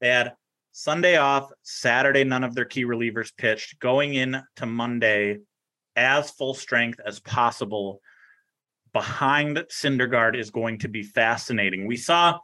they 0.00 0.08
had 0.08 0.34
Sunday 0.72 1.16
off, 1.16 1.50
Saturday, 1.62 2.24
none 2.24 2.44
of 2.44 2.54
their 2.54 2.64
key 2.64 2.84
relievers 2.84 3.30
pitched, 3.36 3.78
going 3.78 4.14
in 4.14 4.42
to 4.56 4.66
Monday 4.66 5.38
as 5.96 6.30
full 6.30 6.54
strength 6.54 6.98
as 7.04 7.20
possible 7.20 8.00
behind 8.92 9.56
Syndergaard 9.70 10.38
is 10.38 10.50
going 10.50 10.78
to 10.78 10.88
be 10.88 11.02
fascinating. 11.02 11.86
We 11.86 11.96
saw, 11.96 12.38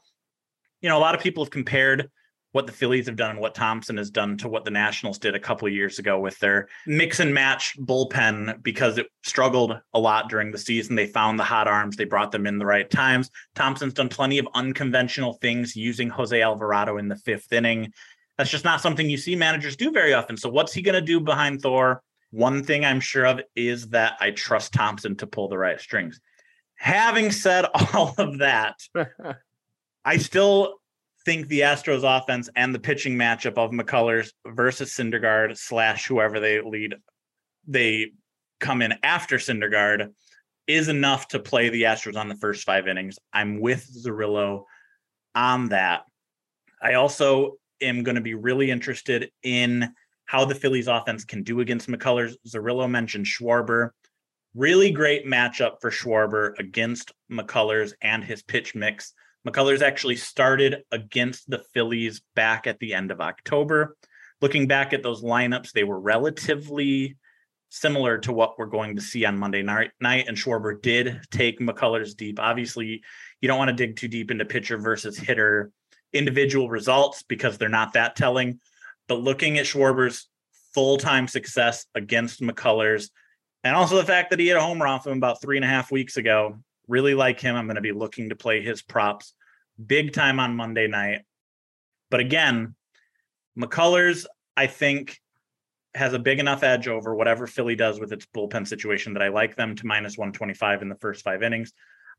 you 0.81 0.89
know, 0.89 0.99
a 0.99 1.01
lot 1.01 1.15
of 1.15 1.21
people 1.21 1.45
have 1.45 1.51
compared 1.51 2.11
what 2.59 2.67
the 2.67 2.73
Phillies 2.73 3.07
have 3.07 3.15
done 3.15 3.31
and 3.31 3.39
what 3.39 3.55
Thomson 3.55 3.99
has 3.99 4.11
done 4.11 4.37
to 4.39 4.49
what 4.49 4.65
the 4.65 4.71
Nationals 4.73 5.21
did 5.21 5.37
a 5.37 5.39
couple 5.39 5.69
of 5.69 5.75
years 5.75 6.01
ago 6.01 6.19
with 6.19 6.37
their 6.41 6.67
mix 6.89 7.21
and 7.21 7.33
match 7.33 7.79
bullpen 7.79 8.65
because 8.65 8.99
it 8.99 9.07
struggled 9.23 9.79
a 9.95 9.99
lot 10.01 10.29
during 10.29 10.51
the 10.51 10.59
season. 10.59 10.97
They 10.97 11.07
found 11.07 11.39
the 11.39 11.45
hot 11.45 11.69
arms, 11.69 11.95
they 11.95 12.05
brought 12.05 12.33
them 12.33 12.49
in 12.49 12.59
the 12.59 12.67
right 12.67 12.91
times. 12.91 13.31
Thomson's 13.55 13.93
done 13.93 14.09
plenty 14.09 14.39
of 14.39 14.49
unconventional 14.55 15.35
things 15.35 15.77
using 15.77 16.09
Jose 16.09 16.43
Alvarado 16.43 16.99
in 16.99 17.07
the 17.07 17.15
fifth 17.15 17.53
inning. 17.53 17.93
That's 18.37 18.51
just 18.51 18.65
not 18.65 18.81
something 18.81 19.09
you 19.09 19.19
see 19.19 19.37
managers 19.37 19.77
do 19.77 19.93
very 19.93 20.13
often. 20.13 20.37
So, 20.37 20.49
what's 20.49 20.73
he 20.73 20.83
going 20.83 20.97
to 20.97 21.01
do 21.01 21.21
behind 21.21 21.63
Thor? 21.63 22.03
One 22.33 22.65
thing 22.65 22.85
I'm 22.85 22.99
sure 22.99 23.25
of 23.25 23.41
is 23.55 23.91
that 23.91 24.17
I 24.19 24.33
trust 24.33 24.73
Thomson 24.73 25.15
to 25.19 25.29
pull 25.29 25.47
the 25.47 25.59
right 25.59 25.81
strings. 25.81 26.21
Having 26.75 27.31
said 27.31 27.67
all 27.95 28.17
of 28.19 28.39
that, 28.39 28.81
I 30.05 30.17
still 30.17 30.81
think 31.29 31.49
the 31.49 31.61
Astros 31.61 32.05
offense 32.05 32.49
and 32.57 32.75
the 32.75 32.79
pitching 32.79 33.15
matchup 33.15 33.59
of 33.59 33.71
McCullers 33.71 34.31
versus 34.47 34.95
Syndergaard 34.95 35.59
slash 35.59 36.07
whoever 36.07 36.41
they 36.41 36.63
lead, 36.63 36.95
they 37.67 38.13
come 38.61 38.81
in 38.81 38.95
after 39.03 39.37
Syndergaard 39.37 40.15
is 40.67 40.89
enough 40.89 41.29
to 41.29 41.39
play 41.39 41.69
the 41.69 41.83
Astros 41.83 42.17
on 42.17 42.31
the 42.31 42.35
first 42.37 42.65
five 42.65 42.89
innings. 42.89 43.19
I'm 43.31 43.61
with 43.61 43.87
Zerillo 43.95 44.65
on 45.35 45.69
that. 45.69 46.05
I 46.81 46.95
also 46.95 47.59
am 47.83 48.05
going 48.05 48.15
to 48.15 48.23
be 48.23 48.33
really 48.33 48.71
interested 48.71 49.31
in 49.43 49.93
how 50.25 50.47
the 50.47 50.55
Phillies 50.55 50.89
offense 50.89 51.27
can 51.27 51.43
do 51.43 51.61
against 51.61 51.91
McCullers. 51.91 52.37
Zerillo 52.49 52.89
mentioned 52.89 53.27
Schwarber. 53.27 53.91
Really 54.55 54.93
great 54.93 55.27
matchup 55.27 55.83
for 55.83 55.91
Schwarber 55.91 56.59
against 56.59 57.13
McCullers 57.31 57.93
and 58.01 58.25
his 58.25 58.43
pitch 58.43 58.75
mix. 58.75 59.13
McCullers 59.49 59.81
actually 59.81 60.17
started 60.17 60.83
against 60.93 61.49
the 61.49 61.65
Phillies 61.73 62.21
back 62.35 62.67
at 62.67 62.79
the 62.81 62.93
end 62.93 63.11
of 63.11 63.21
October. 63.21 63.97
Looking 64.43 64.67
back 64.67 64.93
at 64.93 65.03
those 65.03 65.23
lineups, 65.23 65.73
they 65.73 65.85
were 65.85 65.99
relatively 65.99 67.17
similar 67.71 68.19
to 68.19 68.33
what 68.33 68.59
we're 68.59 68.67
going 68.67 68.97
to 68.97 69.03
see 69.03 69.25
on 69.25 69.39
Monday 69.39 69.63
night. 69.63 69.93
And 70.01 70.37
Schwarber 70.37 70.81
did 70.81 71.21
take 71.31 71.61
McCullers 71.61 72.15
deep. 72.15 72.39
Obviously, 72.39 73.03
you 73.41 73.49
don't 73.49 73.59
want 73.59 73.69
to 73.69 73.75
dig 73.75 73.97
too 73.97 74.09
deep 74.09 74.31
into 74.31 74.45
pitcher 74.45 74.77
versus 74.77 75.19
hitter 75.19 75.71
individual 76.13 76.69
results 76.69 77.23
because 77.23 77.59
they're 77.59 77.69
not 77.69 77.95
that 77.95 78.17
telling. 78.17 78.61
But 79.07 79.23
looking 79.23 79.59
at 79.59 79.67
Schwarber's 79.67 80.29
full 80.75 80.99
time 80.99 81.27
success 81.27 81.87
against 81.95 82.43
McCullers, 82.43 83.11
and 83.65 83.75
also 83.75 83.97
the 83.97 84.05
fact 84.05 84.31
that 84.31 84.39
he 84.39 84.49
had 84.49 84.57
a 84.57 84.63
home 84.63 84.81
run 84.81 84.93
off 84.93 85.07
him 85.07 85.17
about 85.17 85.41
three 85.41 85.57
and 85.57 85.65
a 85.65 85.69
half 85.69 85.91
weeks 85.91 86.17
ago, 86.17 86.59
Really 86.89 87.15
like 87.15 87.39
him. 87.39 87.55
I'm 87.55 87.67
going 87.67 87.77
to 87.77 87.83
be 87.83 87.93
looking 87.93 88.31
to 88.31 88.37
play 88.37 88.63
his 88.63 88.83
props 88.83 89.35
big 89.85 90.13
time 90.13 90.41
on 90.41 90.57
Monday 90.57 90.87
night. 90.87 91.23
But 92.11 92.21
again, 92.21 92.75
McCullers, 93.59 94.27
I 94.57 94.67
think, 94.67 95.21
has 95.95 96.13
a 96.13 96.19
big 96.19 96.39
enough 96.39 96.63
edge 96.63 96.89
over 96.89 97.15
whatever 97.15 97.47
Philly 97.47 97.75
does 97.75 97.99
with 97.99 98.13
its 98.13 98.27
bullpen 98.27 98.67
situation 98.67 99.15
that 99.15 99.23
I 99.23 99.29
like 99.29 99.57
them 99.57 99.75
to 99.77 99.87
minus 99.87 100.17
125 100.17 100.83
in 100.83 100.89
the 100.89 100.95
first 100.97 101.23
five 101.23 101.43
innings. 101.43 101.73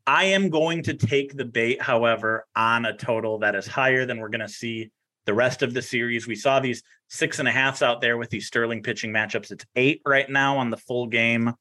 I 0.06 0.24
am 0.24 0.48
going 0.48 0.82
to 0.84 0.94
take 0.94 1.36
the 1.36 1.44
bait, 1.44 1.80
however, 1.80 2.46
on 2.56 2.86
a 2.86 2.96
total 2.96 3.38
that 3.38 3.54
is 3.54 3.66
higher 3.66 4.06
than 4.06 4.18
we're 4.18 4.28
going 4.28 4.40
to 4.40 4.48
see 4.48 4.90
the 5.26 5.34
rest 5.34 5.62
of 5.62 5.74
the 5.74 5.82
series. 5.82 6.26
We 6.26 6.34
saw 6.34 6.60
these 6.60 6.82
six 7.08 7.38
and 7.38 7.48
a 7.48 7.52
halfs 7.52 7.82
out 7.82 8.00
there 8.00 8.16
with 8.16 8.30
these 8.30 8.46
Sterling 8.46 8.82
pitching 8.82 9.12
matchups. 9.12 9.50
It's 9.50 9.66
eight 9.76 10.00
right 10.06 10.28
now 10.28 10.58
on 10.58 10.70
the 10.70 10.76
full 10.76 11.06
game 11.06 11.52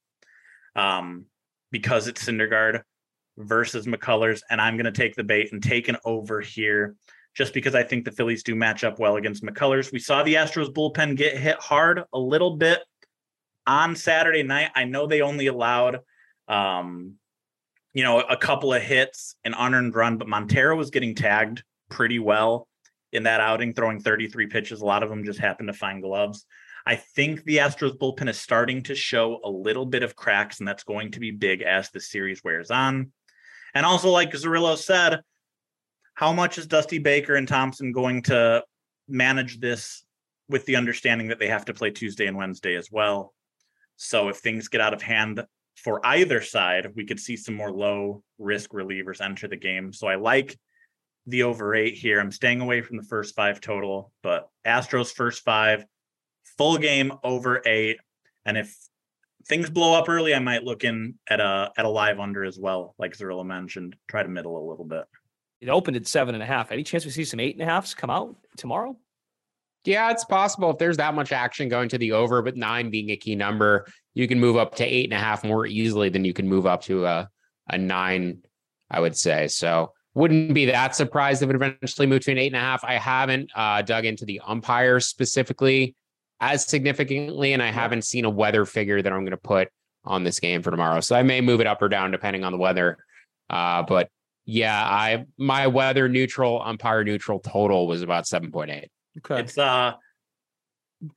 um, 0.76 1.26
because 1.72 2.08
it's 2.08 2.24
Syndergaard 2.24 2.82
versus 3.40 3.88
McCullers, 3.88 4.42
and 4.50 4.62
I'm 4.62 4.76
going 4.76 4.86
to 4.86 4.92
take 4.92 5.16
the 5.16 5.24
bait 5.24 5.52
and 5.52 5.64
take 5.64 5.88
an 5.88 5.98
over 6.06 6.42
here 6.42 6.96
just 7.34 7.54
because 7.54 7.74
I 7.74 7.84
think 7.84 8.06
the 8.06 8.12
Phillies 8.12 8.44
do 8.44 8.56
match 8.56 8.84
up 8.84 9.00
well 9.00 9.16
against 9.16 9.44
McCullers. 9.44 9.92
We 9.92 10.00
saw 10.00 10.24
the 10.24 10.36
Astros 10.36 10.74
bullpen 10.74 11.16
get 11.16 11.38
hit 11.38 11.58
hard 11.60 12.04
a 12.14 12.20
little 12.20 12.58
bit 12.58 12.80
on 13.66 13.96
Saturday 13.96 14.44
night. 14.44 14.72
I 14.76 14.84
know 14.84 15.08
they 15.08 15.22
only 15.22 15.48
allowed, 15.48 16.00
um, 16.48 17.16
you 17.94 18.04
know, 18.04 18.20
a 18.20 18.36
couple 18.36 18.74
of 18.74 18.82
hits, 18.82 19.36
an 19.44 19.54
unearned 19.58 19.96
run, 19.96 20.18
but 20.18 20.28
Montero 20.28 20.76
was 20.76 20.90
getting 20.90 21.16
tagged 21.16 21.64
pretty 21.90 22.20
well 22.20 22.68
in 23.12 23.24
that 23.24 23.42
outing, 23.42 23.74
throwing 23.74 24.00
33 24.00 24.48
pitches. 24.48 24.82
A 24.82 24.86
lot 24.86 25.04
of 25.04 25.10
them 25.10 25.24
just 25.24 25.40
happened 25.40 25.68
to 25.68 25.74
find 25.74 26.02
gloves. 26.02 26.46
I 26.86 26.96
think 26.96 27.44
the 27.44 27.58
Astros 27.58 27.98
bullpen 27.98 28.30
is 28.30 28.40
starting 28.40 28.84
to 28.84 28.96
show 28.96 29.40
a 29.44 29.50
little 29.50 29.86
bit 29.86 30.04
of 30.04 30.16
cracks, 30.16 30.60
and 30.60 30.68
that's 30.68 30.84
going 30.84 31.12
to 31.12 31.20
be 31.20 31.32
big 31.32 31.62
as 31.62 31.90
the 31.90 32.00
series 32.00 32.44
wears 32.44 32.72
on. 32.72 33.12
And 33.74 33.86
also, 33.86 34.10
like 34.10 34.32
Zerillo 34.32 34.78
said, 34.78 35.22
how 36.16 36.34
much 36.34 36.58
is 36.58 36.68
Dusty 36.68 37.00
Baker 37.00 37.36
and 37.36 37.48
Thomson 37.48 37.92
going 37.92 38.24
to 38.24 38.64
manage 39.08 39.60
this 39.60 40.04
with 40.50 40.66
the 40.66 40.76
understanding 40.76 41.28
that 41.28 41.40
they 41.40 41.48
have 41.48 41.66
to 41.66 41.74
play 41.74 41.92
Tuesday 41.92 42.28
and 42.28 42.38
Wednesday 42.38 42.76
as 42.76 42.90
well? 42.92 43.34
So 43.96 44.30
if 44.30 44.38
things 44.38 44.68
get 44.68 44.82
out 44.82 44.94
of 44.94 45.02
hand 45.02 45.44
for 45.76 46.06
either 46.06 46.42
side, 46.42 46.88
we 46.96 47.06
could 47.06 47.20
see 47.20 47.38
some 47.38 47.56
more 47.56 47.72
low 47.72 48.24
risk 48.38 48.72
relievers 48.72 49.22
enter 49.22 49.48
the 49.48 49.56
game. 49.56 49.94
So 49.94 50.08
I 50.08 50.16
like 50.16 50.58
the 51.26 51.44
over 51.44 51.76
eight 51.76 51.96
here. 51.96 52.20
I'm 52.20 52.32
staying 52.32 52.62
away 52.62 52.82
from 52.82 52.98
the 52.98 53.04
first 53.04 53.36
five 53.36 53.62
total, 53.62 54.12
but 54.24 54.50
Astros 54.66 55.14
first 55.14 55.44
five, 55.44 55.86
full 56.58 56.78
game 56.78 57.14
over 57.24 57.62
eight. 57.66 57.98
And 58.46 58.58
if 58.58 58.76
things 59.48 59.70
blow 59.70 59.94
up 59.94 60.10
early, 60.10 60.34
I 60.34 60.40
might 60.40 60.64
look 60.64 60.84
in 60.84 61.16
at 61.28 61.40
a 61.40 61.72
at 61.78 61.86
a 61.86 61.90
live 61.90 62.20
under 62.20 62.44
as 62.44 62.60
well, 62.60 62.96
like 62.98 63.18
Zerillo 63.18 63.46
mentioned. 63.46 63.96
Try 64.08 64.24
to 64.24 64.30
middle 64.30 64.58
a 64.58 64.66
little 64.70 64.86
bit. 64.86 65.06
It 65.62 65.70
opened 65.70 65.98
at 65.98 66.08
seven 66.08 66.36
and 66.36 66.44
a 66.44 66.48
half. 66.48 66.72
Any 66.72 66.84
chance 66.84 67.06
we 67.06 67.12
see 67.12 67.26
some 67.26 67.40
eight 67.40 67.56
and 67.56 67.62
a 67.62 67.66
halfs 67.66 67.94
come 67.94 68.10
out 68.10 68.36
tomorrow? 68.58 68.98
Yeah, 69.86 70.12
it's 70.12 70.26
possible 70.26 70.70
if 70.72 70.78
there's 70.78 70.98
that 70.98 71.14
much 71.14 71.32
action 71.32 71.70
going 71.70 71.90
to 71.90 71.98
the 71.98 72.12
over, 72.12 72.42
but 72.42 72.58
nine 72.58 72.90
being 72.90 73.12
a 73.12 73.18
key 73.18 73.36
number, 73.36 73.88
you 74.14 74.28
can 74.28 74.40
move 74.40 74.58
up 74.58 74.76
to 74.76 74.84
eight 74.84 75.06
and 75.06 75.14
a 75.14 75.18
half 75.18 75.44
more 75.44 75.66
easily 75.66 76.10
than 76.10 76.26
you 76.26 76.34
can 76.34 76.48
move 76.48 76.66
up 76.66 76.82
to 76.84 77.06
a, 77.06 77.30
a 77.70 77.78
nine, 77.78 78.40
I 78.92 79.00
would 79.00 79.18
say. 79.18 79.48
So 79.48 79.94
wouldn't 80.16 80.54
be 80.54 80.66
that 80.66 80.96
surprised 80.96 81.42
if 81.42 81.50
it 81.50 81.56
eventually 81.56 82.08
moved 82.08 82.24
to 82.24 82.32
an 82.32 82.38
eight 82.38 82.48
and 82.48 82.58
a 82.58 82.60
half. 82.60 82.84
I 82.84 82.96
haven't 82.96 83.52
uh, 83.56 83.82
dug 83.82 84.06
into 84.06 84.26
the 84.26 84.42
umpires 84.46 85.08
specifically 85.08 85.96
as 86.40 86.66
significantly, 86.66 87.54
and 87.54 87.62
I 87.62 87.72
haven't 87.72 88.04
seen 88.04 88.26
a 88.26 88.30
weather 88.30 88.66
figure 88.66 89.02
that 89.02 89.12
I'm 89.12 89.22
going 89.22 89.32
to 89.32 89.38
put 89.38 89.70
on 90.06 90.24
this 90.24 90.40
game 90.40 90.62
for 90.62 90.72
tomorrow. 90.72 91.02
So 91.02 91.16
I 91.16 91.24
may 91.24 91.42
move 91.42 91.62
it 91.62 91.68
up 91.68 91.82
or 91.82 91.90
down 91.90 92.12
depending 92.12 92.44
on 92.44 92.52
the 92.52 92.58
weather. 92.58 92.98
Uh, 93.50 93.84
but 93.84 94.10
yeah, 94.46 94.82
I 94.84 95.26
my 95.38 95.68
weather 95.68 96.08
neutral 96.08 96.62
umpire 96.64 97.04
neutral 97.04 97.40
total 97.40 97.88
was 97.88 98.02
about 98.02 98.28
seven 98.28 98.52
point 98.52 98.72
eight. 98.72 98.90
Okay. 99.20 99.42
It's 99.42 99.58
uh 99.58 99.94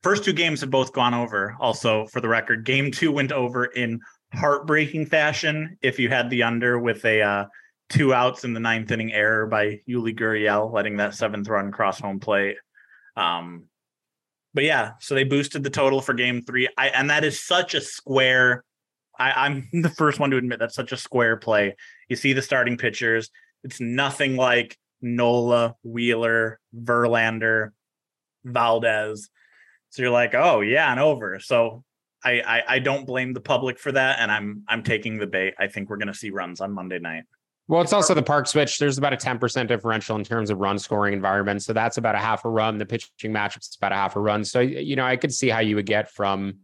first 0.01 0.23
two 0.23 0.33
games 0.33 0.61
have 0.61 0.69
both 0.69 0.93
gone 0.93 1.13
over. 1.13 1.55
Also, 1.59 2.05
for 2.07 2.21
the 2.21 2.27
record, 2.27 2.65
game 2.65 2.91
two 2.91 3.11
went 3.11 3.31
over 3.31 3.65
in 3.65 3.99
heartbreaking 4.33 5.05
fashion. 5.05 5.77
If 5.81 5.99
you 5.99 6.09
had 6.09 6.29
the 6.29 6.43
under 6.43 6.79
with 6.79 7.03
a 7.05 7.21
uh, 7.21 7.45
two 7.89 8.13
outs 8.13 8.43
in 8.43 8.53
the 8.53 8.59
ninth 8.59 8.91
inning 8.91 9.13
error 9.13 9.45
by 9.47 9.79
Yuli 9.87 10.17
Gurriel, 10.17 10.71
letting 10.71 10.97
that 10.97 11.15
seventh 11.15 11.47
run 11.47 11.71
cross 11.71 11.99
home 11.99 12.19
plate. 12.19 12.57
Um, 13.15 13.65
but 14.53 14.63
yeah, 14.63 14.91
so 14.99 15.15
they 15.15 15.23
boosted 15.23 15.63
the 15.63 15.69
total 15.69 16.01
for 16.01 16.13
game 16.13 16.41
three. 16.41 16.69
I 16.77 16.89
and 16.89 17.09
that 17.09 17.23
is 17.23 17.41
such 17.41 17.73
a 17.73 17.81
square. 17.81 18.63
I, 19.17 19.31
I'm 19.31 19.67
the 19.81 19.89
first 19.89 20.19
one 20.19 20.31
to 20.31 20.37
admit 20.37 20.59
that's 20.59 20.75
such 20.75 20.91
a 20.91 20.97
square 20.97 21.37
play. 21.37 21.75
You 22.09 22.15
see 22.15 22.33
the 22.33 22.41
starting 22.41 22.77
pitchers. 22.77 23.29
It's 23.63 23.79
nothing 23.79 24.35
like 24.35 24.77
Nola, 25.01 25.75
Wheeler, 25.83 26.59
Verlander, 26.75 27.71
Valdez. 28.43 29.29
So 29.89 30.01
you're 30.01 30.11
like, 30.11 30.35
oh 30.35 30.61
yeah, 30.61 30.91
and 30.91 30.99
over. 30.99 31.39
So 31.39 31.83
I, 32.23 32.41
I 32.41 32.63
I 32.75 32.79
don't 32.79 33.07
blame 33.07 33.33
the 33.33 33.41
public 33.41 33.79
for 33.79 33.91
that, 33.91 34.19
and 34.19 34.31
I'm 34.31 34.63
I'm 34.67 34.83
taking 34.83 35.17
the 35.17 35.27
bait. 35.27 35.55
I 35.59 35.67
think 35.67 35.89
we're 35.89 35.97
gonna 35.97 36.13
see 36.13 36.29
runs 36.29 36.61
on 36.61 36.73
Monday 36.73 36.99
night. 36.99 37.23
Well, 37.67 37.81
it's 37.81 37.93
also 37.93 38.13
the 38.13 38.23
park 38.23 38.47
switch. 38.47 38.77
There's 38.77 38.97
about 38.97 39.13
a 39.13 39.17
10% 39.17 39.67
differential 39.67 40.17
in 40.17 40.23
terms 40.23 40.49
of 40.49 40.59
run 40.59 40.77
scoring 40.77 41.13
environment. 41.13 41.63
So 41.63 41.71
that's 41.71 41.97
about 41.97 42.15
a 42.15 42.19
half 42.19 42.43
a 42.43 42.49
run. 42.49 42.77
The 42.77 42.85
pitching 42.85 43.31
matchup's 43.31 43.69
is 43.69 43.77
about 43.77 43.93
a 43.93 43.95
half 43.95 44.15
a 44.17 44.19
run. 44.19 44.43
So, 44.43 44.59
you 44.59 44.97
know, 44.97 45.05
I 45.05 45.15
could 45.15 45.33
see 45.33 45.47
how 45.47 45.59
you 45.59 45.77
would 45.77 45.85
get 45.85 46.11
from 46.11 46.55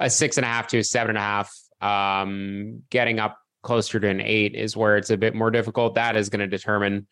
a 0.00 0.10
six 0.10 0.36
and 0.36 0.44
a 0.44 0.48
half 0.48 0.66
to 0.68 0.78
a 0.78 0.84
seven 0.84 1.10
and 1.10 1.18
a 1.18 1.20
half. 1.20 1.54
Um, 1.80 2.82
getting 2.90 3.20
up 3.20 3.38
closer 3.62 4.00
to 4.00 4.08
an 4.08 4.20
eight 4.20 4.54
is 4.54 4.76
where 4.76 4.96
it's 4.96 5.10
a 5.10 5.16
bit 5.16 5.34
more 5.34 5.50
difficult. 5.50 5.94
That 5.94 6.16
is 6.16 6.30
going 6.30 6.40
to 6.40 6.48
determine, 6.48 7.06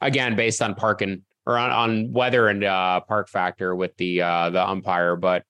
again, 0.00 0.34
based 0.34 0.60
on 0.60 0.74
park 0.74 1.02
and 1.02 1.22
or 1.46 1.56
on, 1.56 1.70
on 1.70 2.12
weather 2.12 2.48
and 2.48 2.64
uh, 2.64 3.00
park 3.00 3.28
factor 3.28 3.74
with 3.74 3.96
the 3.96 4.22
uh, 4.22 4.50
the 4.50 4.66
umpire. 4.66 5.16
But 5.16 5.44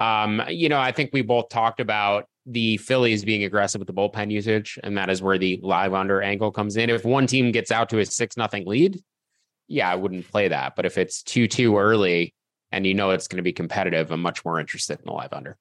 um, 0.00 0.42
you 0.48 0.68
know, 0.68 0.78
I 0.78 0.92
think 0.92 1.10
we 1.12 1.22
both 1.22 1.48
talked 1.48 1.80
about 1.80 2.28
the 2.50 2.78
Phillies 2.78 3.24
being 3.24 3.44
aggressive 3.44 3.78
with 3.78 3.86
the 3.86 3.94
bullpen 3.94 4.30
usage, 4.30 4.78
and 4.82 4.96
that 4.96 5.10
is 5.10 5.22
where 5.22 5.38
the 5.38 5.60
live 5.62 5.92
under 5.92 6.22
angle 6.22 6.50
comes 6.50 6.76
in. 6.76 6.88
If 6.88 7.04
one 7.04 7.26
team 7.26 7.52
gets 7.52 7.70
out 7.70 7.90
to 7.90 7.98
a 7.98 8.06
six 8.06 8.36
nothing 8.36 8.66
lead, 8.66 9.02
yeah, 9.68 9.90
I 9.90 9.96
wouldn't 9.96 10.30
play 10.30 10.48
that. 10.48 10.74
But 10.74 10.86
if 10.86 10.96
it's 10.96 11.22
two 11.22 11.46
two 11.46 11.76
early 11.76 12.34
and 12.72 12.86
you 12.86 12.94
know 12.94 13.10
it's 13.10 13.28
going 13.28 13.36
to 13.36 13.42
be 13.42 13.52
competitive, 13.52 14.10
I'm 14.10 14.22
much 14.22 14.44
more 14.44 14.58
interested 14.58 14.98
in 14.98 15.04
the 15.04 15.12
live 15.12 15.32
under. 15.32 15.58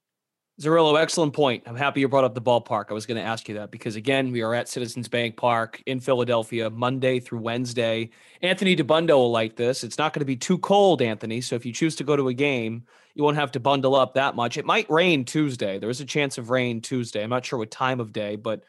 Zerillo, 0.60 1.00
excellent 1.00 1.34
point. 1.34 1.62
I'm 1.68 1.76
happy 1.76 2.00
you 2.00 2.08
brought 2.08 2.24
up 2.24 2.34
the 2.34 2.42
ballpark. 2.42 2.86
I 2.90 2.94
was 2.94 3.06
going 3.06 3.22
to 3.22 3.28
ask 3.28 3.48
you 3.48 3.56
that 3.56 3.70
because, 3.70 3.96
again, 3.96 4.32
we 4.32 4.42
are 4.42 4.56
at 4.56 4.68
Citizens 4.68 5.08
Bank 5.08 5.38
Park 5.38 5.84
in 5.86 6.00
Philadelphia, 6.00 6.72
Monday 6.72 7.20
through 7.20 7.42
Wednesday. 7.42 8.10
Anthony 8.42 8.76
Dabbundo 8.76 9.10
will 9.10 9.30
like 9.30 9.56
this. 9.56 9.84
It's 9.84 10.00
not 10.00 10.14
going 10.14 10.22
to 10.22 10.26
be 10.26 10.36
too 10.36 10.58
cold, 10.58 11.04
Anthony. 11.04 11.42
So 11.42 11.56
if 11.56 11.64
you 11.64 11.72
choose 11.72 11.96
to 11.98 12.04
go 12.04 12.16
to 12.16 12.30
a 12.30 12.34
game, 12.34 12.86
you 13.14 13.24
won't 13.24 13.38
have 13.38 13.52
to 13.52 13.60
bundle 13.60 13.94
up 13.94 14.16
that 14.16 14.36
much. 14.36 14.58
It 14.58 14.66
might 14.66 14.90
rain 14.90 15.26
Tuesday. 15.26 15.78
There 15.78 15.92
is 15.92 16.02
a 16.02 16.06
chance 16.06 16.40
of 16.40 16.50
rain 16.50 16.82
Tuesday. 16.82 17.22
I'm 17.22 17.30
not 17.30 17.46
sure 17.46 17.60
what 17.60 17.70
time 17.70 18.00
of 18.00 18.12
day, 18.12 18.36
but 18.36 18.64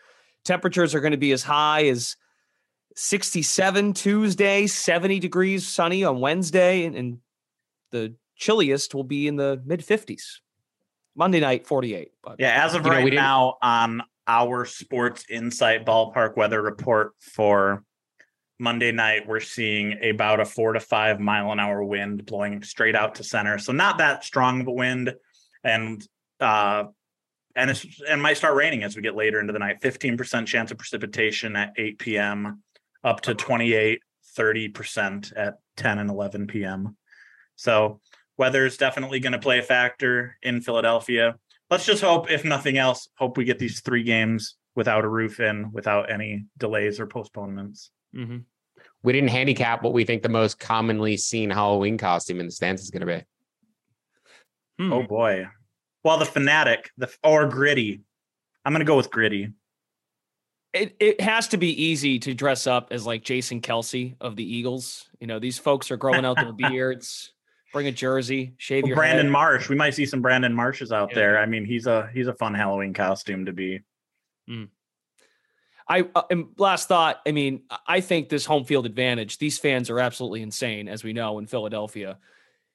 temperatures 0.45 0.95
are 0.95 1.01
going 1.01 1.13
to 1.13 1.17
be 1.17 1.33
as 1.33 1.43
high 1.43 1.87
as 1.87 2.17
67 2.97 3.95
Tuesday, 3.95 4.67
70 4.67 5.21
degrees 5.21 5.67
sunny 5.67 6.05
on 6.05 6.21
Wednesday, 6.21 6.85
and 6.85 7.21
the 7.93 8.15
chilliest 8.37 8.95
will 8.95 9.05
be 9.05 9.27
in 9.27 9.37
the 9.37 9.63
mid 9.65 9.81
50s. 9.81 10.41
Monday 11.19 11.41
night, 11.41 11.67
48. 11.67 12.13
But 12.23 12.37
yeah, 12.39 12.65
as 12.65 12.75
of 12.75 12.85
right 12.87 13.05
know, 13.05 13.21
now 13.21 13.57
on 13.61 14.03
our 14.29 14.65
Sports 14.65 15.25
Insight 15.29 15.85
ballpark 15.85 16.37
weather 16.37 16.63
report 16.63 17.13
for 17.19 17.83
Monday 18.61 18.93
night, 18.93 19.27
we're 19.27 19.41
seeing 19.41 19.99
about 20.03 20.39
a 20.39 20.45
four 20.45 20.73
to 20.73 20.81
five 20.81 21.19
mile 21.19 21.51
an 21.51 21.59
hour 21.59 21.83
wind 21.83 22.25
blowing 22.25 22.63
straight 22.63 22.95
out 22.95 23.17
to 23.17 23.25
center. 23.25 23.59
So 23.59 23.73
not 23.73 23.99
that 23.99 24.25
strong 24.25 24.61
of 24.61 24.69
a 24.69 24.73
wind. 24.73 25.15
And 25.65 26.07
uh 26.41 26.85
and 27.57 27.71
it's 27.71 27.85
and 28.09 28.23
might 28.23 28.37
start 28.37 28.55
raining 28.55 28.85
as 28.85 28.95
we 28.95 29.03
get 29.03 29.17
later 29.17 29.41
into 29.41 29.53
the 29.53 29.59
night. 29.59 29.81
15% 29.83 30.47
chance 30.47 30.71
of 30.71 30.79
precipitation 30.79 31.57
at 31.57 31.73
8 31.77 31.99
p.m. 31.99 32.63
up 33.03 33.23
to 33.23 33.35
28, 33.35 34.01
30% 34.39 35.33
at 35.37 35.55
10 35.77 35.99
and 35.99 36.11
11 36.11 36.47
p.m. 36.47 36.97
So 37.57 38.01
Weather 38.39 38.65
is 38.65 38.77
definitely 38.77 39.19
going 39.19 39.33
to 39.33 39.39
play 39.39 39.59
a 39.59 39.63
factor 39.63 40.37
in 40.43 40.61
Philadelphia. 40.61 41.35
Let's 41.71 41.85
just 41.85 42.03
hope, 42.03 42.31
if 42.31 42.45
nothing 42.45 42.79
else, 42.79 43.09
hope 43.17 43.37
we 43.37 43.45
get 43.45 43.59
these 43.59 43.81
three 43.81 44.05
games 44.05 44.57
without 44.77 45.05
a 45.05 45.09
roof 45.09 45.41
in, 45.41 45.73
without 45.73 46.11
any 46.11 46.47
delays 46.57 47.01
or 47.01 47.07
postponements. 47.07 47.91
Mm-hmm. 48.17 48.39
We 49.03 49.13
didn't 49.13 49.31
handicap 49.31 49.83
what 49.83 49.93
we 49.93 50.05
think 50.05 50.23
the 50.23 50.29
most 50.29 50.61
commonly 50.61 51.17
seen 51.17 51.51
Halloween 51.51 51.99
costume 51.99 52.39
in 52.39 52.47
the 52.47 52.53
stands 52.53 52.81
is 52.81 52.91
going 52.91 53.07
to 53.07 53.07
be. 53.07 53.25
Hmm. 54.79 54.93
Oh 54.93 55.03
boy. 55.03 55.47
Well, 56.05 56.19
the 56.19 56.25
Phanatic, 56.25 56.87
the 56.97 57.13
or 57.25 57.47
gritty. 57.49 58.03
I'm 58.65 58.73
going 58.73 58.81
to 58.81 58.91
go 58.91 58.97
with 58.97 59.11
gritty. 59.11 59.53
It 60.73 60.95
it 61.01 61.21
has 61.21 61.49
to 61.49 61.57
be 61.57 61.83
easy 61.83 62.19
to 62.21 62.35
dress 62.35 62.67
up 62.67 62.89
as 62.93 63.05
like 63.05 63.25
Jason 63.25 63.61
Kelce 63.61 64.15
of 64.21 64.37
the 64.37 64.45
Eagles. 64.45 65.09
You 65.19 65.27
know, 65.27 65.41
these 65.41 65.59
folks 65.59 65.91
are 65.91 65.97
growing 65.97 66.25
out 66.25 66.37
their 66.37 66.53
beards 66.71 67.33
bring 67.73 67.87
a 67.87 67.93
jersy, 67.93 68.55
shave 68.57 68.85
well, 68.85 68.89
your 68.89 68.97
Brandon 68.97 69.27
head. 69.27 69.33
Marsh. 69.33 69.69
We 69.69 69.77
might 69.77 69.95
see 69.95 70.07
some 70.07 70.23
Brandon 70.23 70.53
Marshes 70.53 70.93
out 70.93 71.11
yeah. 71.11 71.17
there. 71.17 71.39
I 71.39 71.47
mean, 71.47 71.65
he's 71.65 71.87
a 71.87 72.11
he's 72.13 72.27
a 72.27 72.35
fun 72.35 72.55
Halloween 72.55 72.95
costume 72.95 73.47
to 73.47 73.53
be. 73.53 73.81
Mm. 74.49 74.69
I 75.89 76.09
uh, 76.15 76.23
and 76.31 76.49
last 76.59 76.89
thought. 76.89 77.21
I 77.27 77.33
mean, 77.33 77.63
I 77.87 78.01
think 78.01 78.29
this 78.29 78.45
home 78.45 78.65
field 78.65 78.87
advantage. 78.87 79.39
These 79.39 79.59
fans 79.59 79.91
are 79.91 80.01
absolutely 80.01 80.43
insane, 80.43 80.89
as 80.89 81.03
we 81.03 81.13
know 81.13 81.39
in 81.39 81.47
Philadelphia. 81.47 82.19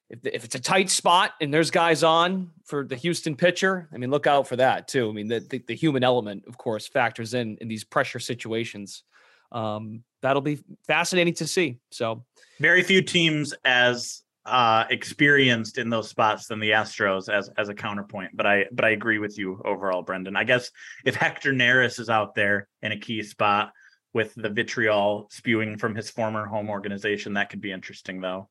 If, 0.10 0.26
if 0.26 0.44
it's 0.44 0.56
a 0.56 0.60
tight 0.60 0.90
spot 0.90 1.32
and 1.40 1.54
there's 1.54 1.72
guys 1.72 2.04
on 2.04 2.52
for 2.66 2.84
the 2.84 2.96
Houston 2.96 3.36
pitcher, 3.36 3.88
I 3.94 3.98
mean, 3.98 4.12
look 4.12 4.28
out 4.28 4.48
for 4.48 4.58
that 4.58 4.88
too. 4.88 5.10
I 5.10 5.14
mean, 5.14 5.28
the 5.28 5.40
the, 5.40 5.64
the 5.68 5.76
human 5.76 6.04
element, 6.04 6.46
of 6.48 6.58
course, 6.58 6.88
factors 6.88 7.34
in 7.34 7.58
in 7.62 7.68
these 7.68 7.84
pressure 7.84 8.20
situations. 8.20 9.04
Um, 9.52 10.04
that'll 10.24 10.42
be 10.42 10.60
fascinating 10.88 11.36
to 11.36 11.46
see. 11.46 11.78
So, 11.92 12.26
very 12.60 12.82
few 12.82 13.04
teams 13.04 13.54
as 13.64 14.23
uh 14.46 14.84
experienced 14.90 15.78
in 15.78 15.90
those 15.90 16.10
spots 16.10 16.48
than 16.48 16.60
the 16.60 16.72
Astros 16.72 17.30
as 17.30 17.50
as 17.58 17.70
a 17.70 17.74
counterpoint. 17.74 18.32
But 18.36 18.46
I 18.46 18.66
but 18.72 18.84
I 18.86 18.90
agree 18.90 19.20
with 19.20 19.38
you 19.38 19.62
overall, 19.64 20.02
Brendan. 20.02 20.36
I 20.36 20.44
guess 20.44 20.70
if 21.06 21.16
Hector 21.16 21.54
Neris 21.54 22.00
is 22.00 22.10
out 22.10 22.36
there 22.36 22.68
in 22.82 22.92
a 22.92 23.00
key 23.00 23.24
spot 23.24 23.72
with 24.14 24.34
the 24.36 24.50
vitriol 24.50 25.28
spewing 25.32 25.78
from 25.78 25.96
his 25.96 26.10
former 26.10 26.46
home 26.46 26.70
organization, 26.70 27.34
that 27.34 27.50
could 27.50 27.62
be 27.62 27.72
interesting 27.72 28.22
though. 28.22 28.50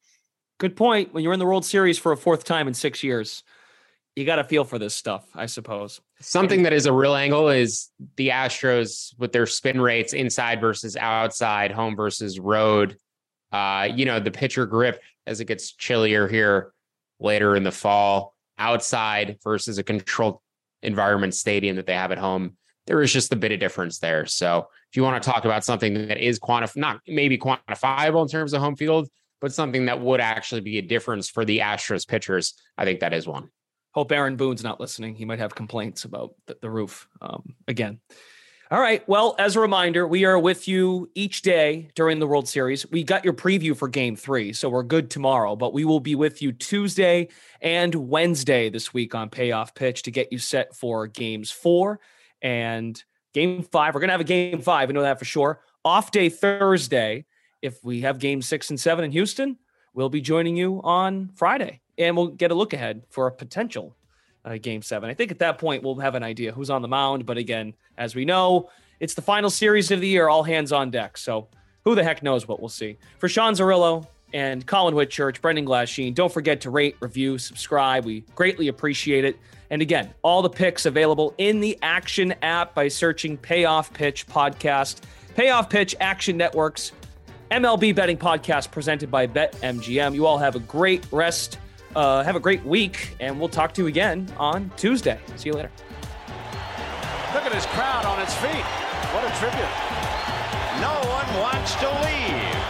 Good 0.59 0.76
point. 0.76 1.12
When 1.12 1.24
you're 1.24 1.33
in 1.33 1.38
the 1.38 1.46
World 1.46 1.64
Series 1.64 1.98
for 1.98 2.12
a 2.12 2.16
fourth 2.16 2.44
time 2.44 2.68
in 2.68 2.74
six 2.74 3.02
years, 3.02 3.42
you 4.16 4.24
got 4.24 4.37
to 4.37 4.44
feel 4.44 4.64
for 4.64 4.78
this 4.78 4.94
stuff, 4.94 5.26
I 5.35 5.46
suppose. 5.46 6.00
Something 6.20 6.62
that 6.62 6.72
is 6.72 6.87
a 6.87 6.92
real 6.92 7.14
angle 7.14 7.48
is 7.48 7.90
the 8.16 8.28
Astros 8.28 9.12
with 9.18 9.33
their 9.33 9.46
spin 9.46 9.81
rates 9.81 10.12
inside 10.12 10.61
versus 10.61 10.96
outside, 10.96 11.70
home 11.70 11.96
versus 11.96 12.38
road 12.38 12.96
Uh, 13.52 13.88
you 13.94 14.07
know, 14.07 14.18
the 14.18 14.31
pitcher 14.31 14.64
grip 14.64 15.02
as 15.26 15.40
it 15.40 15.46
gets 15.46 15.72
chillier 15.72 16.28
here 16.28 16.72
later 17.20 17.56
in 17.56 17.62
the 17.62 17.72
fall 17.72 18.35
outside 18.58 19.38
versus 19.42 19.78
a 19.78 19.82
controlled 19.82 20.38
environment 20.82 21.35
stadium 21.35 21.76
that 21.76 21.87
they 21.87 21.94
have 21.94 22.12
at 22.12 22.18
home. 22.18 22.56
There 22.87 23.00
is 23.00 23.12
just 23.12 23.32
a 23.32 23.37
bit 23.37 23.52
of 23.52 23.61
difference 23.61 23.98
there. 23.98 24.26
So 24.26 24.66
if 24.90 24.96
you 24.96 25.02
want 25.02 25.22
to 25.22 25.30
talk 25.30 25.44
about 25.44 25.64
something 25.64 26.08
that 26.08 26.18
is 26.18 26.40
quantif 26.40 26.76
not 26.76 27.00
maybe 27.06 27.38
quantifiable 27.38 28.22
in 28.22 28.28
terms 28.28 28.52
of 28.52 28.61
home 28.61 28.76
field, 28.76 29.08
but 29.40 29.52
something 29.52 29.87
that 29.87 30.00
would 30.00 30.20
actually 30.20 30.61
be 30.61 30.78
a 30.78 30.82
difference 30.82 31.28
for 31.28 31.44
the 31.44 31.58
Astros 31.58 32.06
pitchers, 32.06 32.54
I 32.76 32.85
think 32.85 33.00
that 33.00 33.12
is 33.12 33.26
one. 33.26 33.50
Hope 33.92 34.11
Aaron 34.11 34.37
Boone's 34.37 34.64
not 34.64 34.80
listening. 34.80 35.14
He 35.14 35.24
might 35.24 35.38
have 35.38 35.54
complaints 35.54 36.04
about 36.04 36.35
the, 36.46 36.56
the 36.61 36.70
roof 36.70 37.08
um, 37.20 37.54
again. 37.68 38.00
All 38.72 38.80
right. 38.80 39.06
Well, 39.06 39.35
as 39.38 39.54
a 39.54 39.61
reminder, 39.61 40.08
we 40.08 40.24
are 40.24 40.38
with 40.38 40.66
you 40.66 41.11
each 41.14 41.42
day 41.42 41.90
during 41.94 42.20
the 42.20 42.26
World 42.26 42.48
Series. 42.48 42.90
We 42.90 43.04
got 43.04 43.22
your 43.22 43.35
preview 43.35 43.76
for 43.76 43.87
game 43.87 44.16
three, 44.16 44.54
so 44.54 44.70
we're 44.70 44.82
good 44.82 45.11
tomorrow, 45.11 45.56
but 45.56 45.74
we 45.74 45.85
will 45.85 46.00
be 46.00 46.14
with 46.14 46.40
you 46.40 46.52
Tuesday 46.52 47.28
and 47.61 47.94
Wednesday 47.94 48.70
this 48.70 48.94
week 48.94 49.14
on 49.14 49.28
Payoff 49.28 49.74
Pitch 49.74 50.04
to 50.04 50.11
get 50.11 50.32
you 50.32 50.38
set 50.38 50.74
for 50.74 51.06
games 51.06 51.50
four 51.50 52.00
and 52.40 53.04
game 53.35 53.62
five. 53.62 53.92
We're 53.92 54.00
going 54.00 54.08
to 54.08 54.12
have 54.12 54.22
a 54.22 54.24
game 54.24 54.62
five. 54.62 54.88
I 54.88 54.92
know 54.94 55.02
that 55.02 55.18
for 55.18 55.26
sure. 55.26 55.61
Off 55.85 56.11
day 56.11 56.30
Thursday. 56.30 57.26
If 57.61 57.85
we 57.85 58.00
have 58.00 58.18
game 58.18 58.40
six 58.40 58.70
and 58.70 58.80
seven 58.80 59.04
in 59.04 59.12
Houston, 59.12 59.58
we'll 59.92 60.08
be 60.08 60.22
joining 60.22 60.56
you 60.56 60.80
on 60.82 61.28
Friday 61.35 61.82
and 61.98 62.16
we'll 62.16 62.28
get 62.28 62.50
a 62.50 62.54
look 62.54 62.72
ahead 62.72 63.02
for 63.11 63.26
a 63.26 63.32
potential 63.32 63.98
uh, 64.44 64.57
game 64.61 64.83
seven. 64.83 65.11
I 65.11 65.14
think 65.14 65.31
at 65.31 65.38
that 65.40 65.59
point 65.59 65.83
we'll 65.83 65.96
have 65.96 66.14
an 66.14 66.22
idea 66.22 66.52
who's 66.52 66.70
on 66.70 66.83
the 66.83 66.88
mound. 66.88 67.26
But 67.26 67.38
again, 67.38 67.74
as 67.96 68.14
we 68.14 68.24
know, 68.24 68.70
it's 69.00 69.14
the 69.14 69.22
final 69.22 69.50
series 69.50 69.90
of 69.90 70.00
the 70.00 70.09
year, 70.09 70.28
all 70.28 70.42
hands 70.42 70.72
on 70.72 70.90
deck. 70.90 71.16
So 71.16 71.48
who 71.85 71.94
the 71.94 72.05
heck 72.05 72.22
knows 72.22 72.46
what 72.46 72.61
we'll 72.61 72.68
see. 72.68 72.98
For 73.18 73.28
Sean 73.28 73.55
Zerillo 73.55 74.07
and 74.33 74.66
Collin 74.66 74.94
Whitchurch, 74.94 75.40
Brendan 75.40 75.66
Glasheen, 75.66 76.14
don't 76.14 76.33
forget 76.33 76.61
to 76.62 76.70
rate, 76.70 76.96
review, 77.00 77.38
subscribe. 77.38 78.05
We 78.05 78.20
greatly 78.35 78.68
appreciate 78.68 79.24
it. 79.24 79.37
And 79.70 79.83
again, 79.83 80.12
all 80.22 80.42
the 80.42 80.50
picks 80.50 80.87
available 80.87 81.35
in 81.38 81.61
the 81.61 81.78
Action 81.83 82.35
app 82.42 82.74
by 82.74 82.88
searching 82.88 83.37
Payoff 83.37 83.92
Pitch 83.92 84.26
Podcast. 84.26 85.00
Payoff 85.35 85.70
Pitch 85.70 85.96
Action 85.98 86.37
Networks, 86.37 86.92
MLB 87.50 87.94
betting 87.94 88.18
podcast 88.18 88.70
presented 88.70 89.11
by 89.11 89.26
BetMGM. 89.26 90.14
You 90.14 90.26
all 90.26 90.38
have 90.38 90.57
a 90.57 90.61
great 90.61 91.07
rest 91.11 91.59
uh, 91.94 92.22
have 92.22 92.37
a 92.37 92.40
great 92.40 92.64
week, 92.64 93.16
and 93.20 93.38
we'll 93.38 93.48
talk 93.48 93.74
to 93.74 93.83
you 93.83 93.88
again 93.88 94.33
on 94.37 94.70
Tuesday. 94.76 95.18
See 95.37 95.48
you 95.48 95.55
later. 95.55 95.70
Look 97.35 97.44
at 97.44 97.52
his 97.52 97.66
crowd 97.66 98.05
on 98.05 98.20
its 98.20 98.35
feet. 98.35 98.64
What 99.14 99.24
a 99.24 99.33
tribute. 99.38 99.68
No 100.81 100.94
one 101.09 101.40
wants 101.40 101.74
to 101.76 101.88
leave. 102.05 102.62